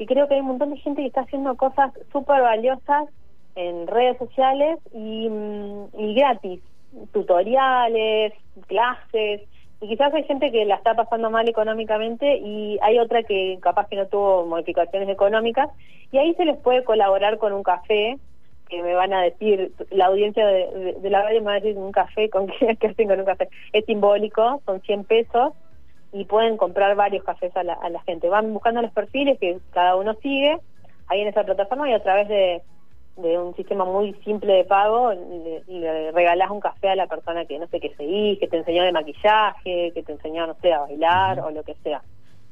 que 0.00 0.06
creo 0.06 0.26
que 0.26 0.32
hay 0.32 0.40
un 0.40 0.46
montón 0.46 0.70
de 0.70 0.78
gente 0.78 1.02
que 1.02 1.08
está 1.08 1.20
haciendo 1.20 1.54
cosas 1.58 1.92
súper 2.10 2.40
valiosas 2.40 3.04
en 3.54 3.86
redes 3.86 4.16
sociales 4.16 4.78
y, 4.94 5.28
mm, 5.28 5.88
y 5.92 6.14
gratis, 6.14 6.62
tutoriales, 7.12 8.32
clases, 8.66 9.42
y 9.82 9.88
quizás 9.88 10.14
hay 10.14 10.24
gente 10.24 10.50
que 10.50 10.64
la 10.64 10.76
está 10.76 10.94
pasando 10.94 11.28
mal 11.28 11.46
económicamente 11.46 12.38
y 12.38 12.78
hay 12.80 12.98
otra 12.98 13.24
que 13.24 13.58
capaz 13.60 13.88
que 13.88 13.96
no 13.96 14.06
tuvo 14.06 14.46
modificaciones 14.46 15.10
económicas 15.10 15.68
y 16.12 16.16
ahí 16.16 16.32
se 16.36 16.46
les 16.46 16.56
puede 16.56 16.82
colaborar 16.82 17.36
con 17.36 17.52
un 17.52 17.62
café 17.62 18.16
que 18.70 18.82
me 18.82 18.94
van 18.94 19.12
a 19.12 19.20
decir, 19.20 19.70
la 19.90 20.06
audiencia 20.06 20.46
de, 20.46 20.96
la 21.02 21.24
radio 21.24 21.40
me 21.40 21.46
va 21.48 21.52
a 21.52 21.60
decir 21.60 21.76
un 21.76 21.92
café, 21.92 22.30
¿con 22.30 22.46
qué, 22.46 22.74
con 23.06 23.20
un 23.20 23.26
café? 23.26 23.50
Es 23.74 23.84
simbólico, 23.84 24.62
son 24.64 24.80
100 24.80 25.04
pesos 25.04 25.52
y 26.12 26.24
pueden 26.24 26.56
comprar 26.56 26.96
varios 26.96 27.24
cafés 27.24 27.56
a 27.56 27.62
la, 27.62 27.74
a 27.74 27.88
la 27.88 28.00
gente. 28.02 28.28
Van 28.28 28.52
buscando 28.52 28.82
los 28.82 28.92
perfiles 28.92 29.38
que 29.38 29.58
cada 29.70 29.96
uno 29.96 30.14
sigue 30.14 30.58
ahí 31.08 31.20
en 31.20 31.28
esa 31.28 31.44
plataforma 31.44 31.88
y 31.88 31.92
a 31.92 32.02
través 32.02 32.28
de, 32.28 32.62
de 33.16 33.38
un 33.38 33.54
sistema 33.54 33.84
muy 33.84 34.14
simple 34.24 34.52
de 34.54 34.64
pago, 34.64 35.12
le, 35.12 35.62
le 35.66 36.12
regalás 36.12 36.50
un 36.50 36.60
café 36.60 36.90
a 36.90 36.96
la 36.96 37.06
persona 37.06 37.44
que 37.44 37.58
no 37.58 37.66
sé 37.68 37.80
qué 37.80 37.94
seguís, 37.96 38.38
que 38.38 38.48
te 38.48 38.58
enseñó 38.58 38.82
de 38.82 38.92
maquillaje, 38.92 39.92
que 39.92 40.02
te 40.02 40.12
enseñó, 40.12 40.46
no 40.46 40.54
sé, 40.60 40.72
a 40.72 40.80
bailar 40.80 41.40
o 41.40 41.50
lo 41.50 41.62
que 41.62 41.74
sea. 41.82 42.02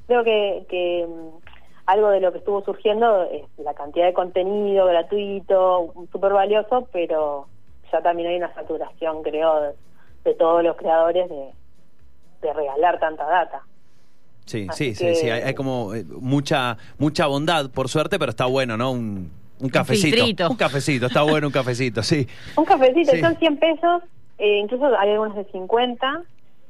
Creo 0.07 0.25
que, 0.25 0.65
que 0.69 1.07
mm, 1.07 1.39
algo 1.87 2.11
de 2.11 2.21
lo 2.21 2.33
que 2.33 2.39
estuvo 2.39 2.63
surgiendo 2.63 3.25
es 3.25 3.45
la 3.59 3.75
cantidad 3.75 4.07
de 4.07 4.13
contenido 4.13 4.87
gratuito, 4.87 5.93
súper 6.13 6.33
valioso, 6.33 6.89
pero 6.93 7.47
ya 7.93 8.01
también 8.03 8.29
hay 8.29 8.37
una 8.37 8.55
saturación, 8.55 9.23
creo, 9.23 9.61
de, 9.61 9.73
de 10.25 10.35
todos 10.35 10.63
los 10.63 10.77
creadores 10.77 11.29
de, 11.29 11.53
de 12.43 12.53
regalar 12.53 12.99
tanta 13.01 13.25
data. 13.25 13.63
Sí, 14.47 14.67
Así 14.69 14.95
sí, 14.95 15.05
que- 15.05 15.15
sí, 15.15 15.21
sí, 15.23 15.31
hay, 15.31 15.43
hay 15.43 15.55
como 15.55 15.95
eh, 15.95 16.05
mucha 16.21 16.79
mucha 16.99 17.27
bondad, 17.27 17.71
por 17.71 17.89
suerte, 17.89 18.19
pero 18.19 18.31
está 18.31 18.47
bueno, 18.47 18.77
¿no? 18.77 18.93
Un, 18.93 19.31
un 19.61 19.69
cafecito. 19.69 20.49
Un 20.49 20.57
cafecito, 20.57 21.07
está 21.07 21.23
bueno 21.23 21.49
un 21.49 21.53
cafecito, 21.53 22.03
sí. 22.03 22.27
Un 22.57 22.65
cafecito, 22.65 23.13
Sí. 23.13 23.21
son 23.21 23.37
100 23.37 23.59
pesos, 23.59 24.03
eh, 24.39 24.59
incluso 24.59 24.87
hay 24.99 25.11
algunos 25.11 25.37
de 25.37 25.45
50 25.53 26.23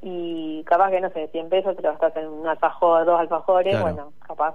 y 0.03 0.63
capaz 0.65 0.91
que, 0.91 1.01
no 1.01 1.11
sé, 1.11 1.29
100 1.33 1.49
pesos 1.51 1.77
te 1.77 1.83
lo 1.83 1.91
gastas 1.93 2.17
en 2.17 2.29
un 2.29 2.47
alfajor, 2.47 3.05
dos 3.05 3.21
alfajores, 3.21 3.73
Claro. 3.77 3.85
bueno, 3.95 4.13
capaz 4.27 4.55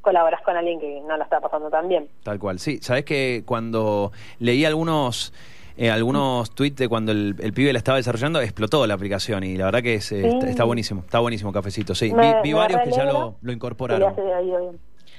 colaboras 0.00 0.40
con 0.42 0.56
alguien 0.56 0.78
que 0.80 1.00
no 1.06 1.16
la 1.16 1.24
está 1.24 1.40
pasando 1.40 1.68
tan 1.68 1.88
bien. 1.88 2.08
Tal 2.22 2.38
cual, 2.38 2.58
sí. 2.60 2.78
Sabes 2.80 3.04
que 3.04 3.42
cuando 3.44 4.12
leí 4.38 4.64
algunos 4.64 5.32
eh, 5.76 5.90
algunos 5.90 6.50
tweets 6.54 6.76
de 6.76 6.88
cuando 6.88 7.12
el, 7.12 7.36
el 7.38 7.52
pibe 7.52 7.72
la 7.72 7.78
estaba 7.78 7.96
desarrollando, 7.98 8.40
explotó 8.40 8.86
la 8.86 8.94
aplicación 8.94 9.44
y 9.44 9.56
la 9.56 9.66
verdad 9.66 9.82
que 9.82 9.94
es, 9.94 10.10
eh, 10.12 10.22
Sí. 10.22 10.28
está, 10.28 10.48
está 10.48 10.64
buenísimo, 10.64 11.02
está 11.02 11.18
buenísimo 11.18 11.52
cafecito, 11.52 11.94
sí. 11.94 12.12
Me- 12.12 12.34
vi 12.36 12.40
vi 12.44 12.48
me 12.50 12.58
varios 12.60 12.80
que 12.82 12.90
ya 12.92 13.04
lo, 13.04 13.36
incorporaron. 13.52 14.14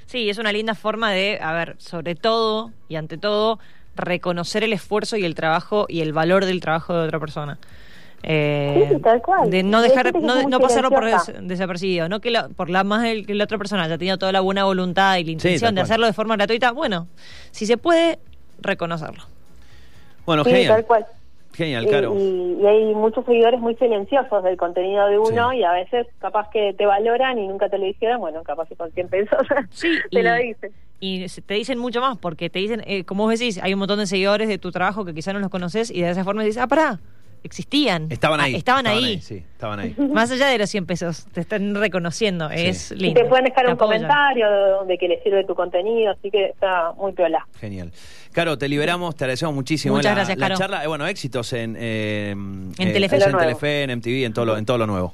Sí, 0.08 0.30
es 0.30 0.38
una 0.38 0.52
linda 0.52 0.74
forma 0.74 1.12
de, 1.12 1.38
a 1.42 1.52
ver, 1.54 1.76
sobre 1.80 2.16
todo 2.16 2.72
y 2.88 2.96
ante 2.96 3.18
todo, 3.18 3.60
reconocer 3.96 4.64
el 4.64 4.74
esfuerzo 4.74 5.18
y 5.18 5.26
el 5.26 5.36
trabajo 5.36 5.86
y 5.90 6.02
el 6.02 6.14
valor 6.14 6.46
del 6.46 6.60
trabajo 6.62 6.94
de 6.94 7.06
otra 7.08 7.20
persona. 7.20 7.58
Eh, 8.24 8.90
Sí, 8.92 9.00
tal 9.02 9.22
cual. 9.22 9.50
De 9.50 9.62
no 9.64 9.82
dejar, 9.82 10.12
no, 10.22 10.48
no 10.50 10.60
pasarlo 10.60 10.90
por 10.90 11.06
des- 11.06 11.34
desapercibido, 11.42 12.10
no 12.10 12.20
que 12.20 12.32
la- 12.32 12.50
por 12.50 12.70
la 12.70 12.84
más 12.84 13.06
el- 13.06 13.26
que 13.28 13.36
la 13.36 13.44
otra 13.44 13.58
persona 13.60 13.84
haya 13.84 13.98
tenido 13.98 14.18
toda 14.18 14.32
la 14.32 14.40
buena 14.42 14.64
voluntad 14.64 15.18
y 15.18 15.24
la 15.24 15.32
intención 15.32 15.76
de 15.76 15.82
cual. 15.82 15.84
hacerlo 15.84 16.06
de 16.08 16.14
forma 16.14 16.36
gratuita, 16.36 16.72
bueno, 16.72 17.08
si 17.52 17.66
se 17.68 17.78
puede, 17.78 18.18
reconocerlo. 18.60 19.24
Bueno, 20.28 20.44
Sí, 20.44 20.52
genial. 20.52 20.76
tal 20.76 20.86
cual. 20.86 21.06
Genial, 21.54 21.86
Y- 21.86 21.90
Caro. 21.90 22.14
Y, 22.16 22.58
y 22.62 22.68
hay 22.68 22.94
muchos 22.94 23.26
seguidores 23.26 23.60
muy 23.60 23.74
silenciosos 23.78 24.44
del 24.44 24.58
contenido 24.58 25.08
de 25.08 25.18
uno 25.18 25.50
Sí. 25.52 25.58
y 25.58 25.64
a 25.64 25.72
veces 25.72 26.06
capaz 26.20 26.50
que 26.52 26.74
te 26.78 26.86
valoran 26.86 27.40
y 27.40 27.48
nunca 27.48 27.68
te 27.70 27.80
lo 27.80 27.86
dijeron, 27.86 28.20
bueno, 28.20 28.44
capaz 28.44 28.68
que 28.68 28.76
con 28.76 28.92
100 28.92 29.08
pesos 29.08 29.40
Sí, 29.72 29.90
te 30.12 30.20
y- 30.20 30.22
lo 30.24 30.36
dicen. 30.36 30.72
Y 31.00 31.30
se- 31.30 31.42
te 31.42 31.54
dicen 31.56 31.80
mucho 31.80 32.02
más, 32.02 32.18
porque 32.18 32.50
te 32.52 32.60
dicen, 32.60 32.84
eh, 32.86 33.04
como 33.06 33.24
vos 33.24 33.40
decís, 33.40 33.60
hay 33.64 33.74
un 33.74 33.80
montón 33.80 34.00
de 34.00 34.06
seguidores 34.08 34.48
de 34.48 34.58
tu 34.60 34.72
trabajo 34.72 35.06
que 35.06 35.14
quizás 35.14 35.34
no 35.34 35.40
los 35.40 35.50
conoces 35.50 35.90
y 35.90 36.02
de 36.02 36.10
esa 36.12 36.24
forma 36.24 36.44
dices, 36.44 36.62
ah, 36.62 36.68
pará, 36.68 37.00
existían. 37.48 38.08
Estaban 38.12 38.40
Ah, 38.40 38.44
ahí. 38.44 38.56
estaban, 38.56 38.86
ahí. 38.86 39.20
Sí, 39.22 39.38
estaban 39.54 39.80
ahí. 39.80 39.96
Más 40.14 40.30
allá 40.30 40.48
de 40.48 40.60
los 40.60 40.70
100 40.70 40.86
pesos, 40.86 41.26
te 41.34 41.42
están 41.42 41.74
reconociendo, 41.74 42.50
Sí. 42.50 42.56
es 42.68 42.92
Y 42.92 42.96
lindo. 42.96 43.22
te 43.22 43.28
pueden 43.28 43.46
dejar 43.46 43.66
Te 43.66 43.72
un 43.72 43.74
apoyan. 43.78 44.02
comentario 44.04 44.84
de, 44.86 44.98
que 45.00 45.08
les 45.08 45.24
sirve 45.24 45.44
tu 45.46 45.56
contenido, 45.56 46.12
así 46.12 46.30
que 46.30 46.46
está 46.50 46.92
muy 46.94 47.12
piola. 47.14 47.48
Genial. 47.60 47.92
Caro, 48.32 48.58
te 48.58 48.68
liberamos, 48.70 49.16
te 49.16 49.24
agradecemos 49.24 49.56
muchísimo 49.56 49.96
Muchas 49.96 50.12
la, 50.12 50.16
gracias, 50.16 50.38
la 50.38 50.46
Caro. 50.48 50.58
charla. 50.60 50.84
Eh, 50.84 50.88
bueno, 50.88 51.08
éxitos 51.08 51.52
en, 51.54 51.76
eh, 51.80 52.32
en 52.32 52.74
Telefe. 52.76 53.16
en 53.16 53.22
Lo 53.22 53.26
nuevo. 53.32 53.40
Telefe, 53.40 53.84
en 53.84 53.90
MTV, 53.98 54.26
en 54.26 54.34
todo 54.34 54.46
lo, 54.46 54.58
en 54.58 54.66
todo 54.66 54.78
lo 54.78 54.86
nuevo. 54.86 55.14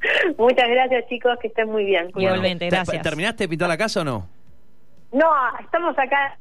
Muchas 0.38 0.68
gracias 0.68 1.04
chicos, 1.08 1.38
que 1.40 1.48
estén 1.48 1.70
muy 1.70 1.84
bien. 1.84 2.10
Bueno, 2.12 2.20
Igualmente, 2.30 2.66
¿te- 2.68 2.74
gracias. 2.74 3.02
¿Terminaste 3.02 3.44
de 3.44 3.48
pintar 3.48 3.68
la 3.68 3.76
casa 3.76 4.00
o 4.00 4.04
no? 4.04 4.26
No, 5.12 5.26
estamos 5.60 5.96
acá, 5.98 6.36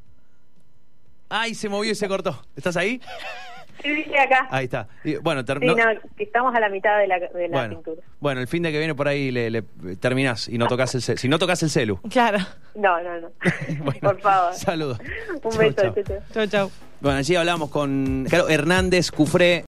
Ay, 1.29 1.55
se 1.55 1.67
movió 1.67 1.91
y 1.91 1.95
se 1.95 2.07
cortó. 2.07 2.41
¿Estás 2.55 2.77
ahí? 2.77 3.01
sí, 3.81 3.89
dije 3.89 4.19
acá. 4.19 4.47
Ahí 4.51 4.65
está. 4.65 4.87
Y, 5.03 5.15
bueno, 5.17 5.43
ter- 5.45 5.59
Sí, 5.59 5.65
no- 5.65 5.75
no, 5.75 5.99
que 6.15 6.23
estamos 6.23 6.53
a 6.55 6.59
la 6.59 6.69
mitad 6.69 6.97
de 6.99 7.07
la, 7.07 7.19
de 7.19 7.47
la 7.47 7.57
bueno, 7.57 7.69
pintura. 7.75 8.01
bueno, 8.19 8.41
el 8.41 8.47
fin 8.47 8.63
de 8.63 8.71
que 8.71 8.77
viene 8.79 8.95
por 8.95 9.07
ahí 9.07 9.31
le, 9.31 9.49
le- 9.49 9.61
terminás 9.99 10.47
y 10.49 10.57
no 10.57 10.67
tocas 10.67 10.93
el 10.95 11.01
celu. 11.01 11.17
Si 11.17 11.27
no 11.27 11.39
tocas 11.39 11.61
el 11.63 11.69
celu. 11.69 11.99
Claro. 12.09 12.39
No, 12.75 13.01
no, 13.01 13.19
no. 13.21 13.29
Bueno, 13.83 13.99
Por 14.01 14.19
favor. 14.21 14.53
Saludos. 14.53 14.99
Un 15.43 15.51
Chau, 15.51 15.59
beso. 15.59 15.81
chau. 15.81 15.93
chau, 15.93 16.03
chau. 16.03 16.17
Chau, 16.33 16.47
chau. 16.47 16.71
Bueno, 16.99 17.19
allí 17.19 17.35
hablamos 17.35 17.69
con 17.69 18.25
Caro 18.29 18.49
Hernández 18.49 19.11
Cufré. 19.11 19.65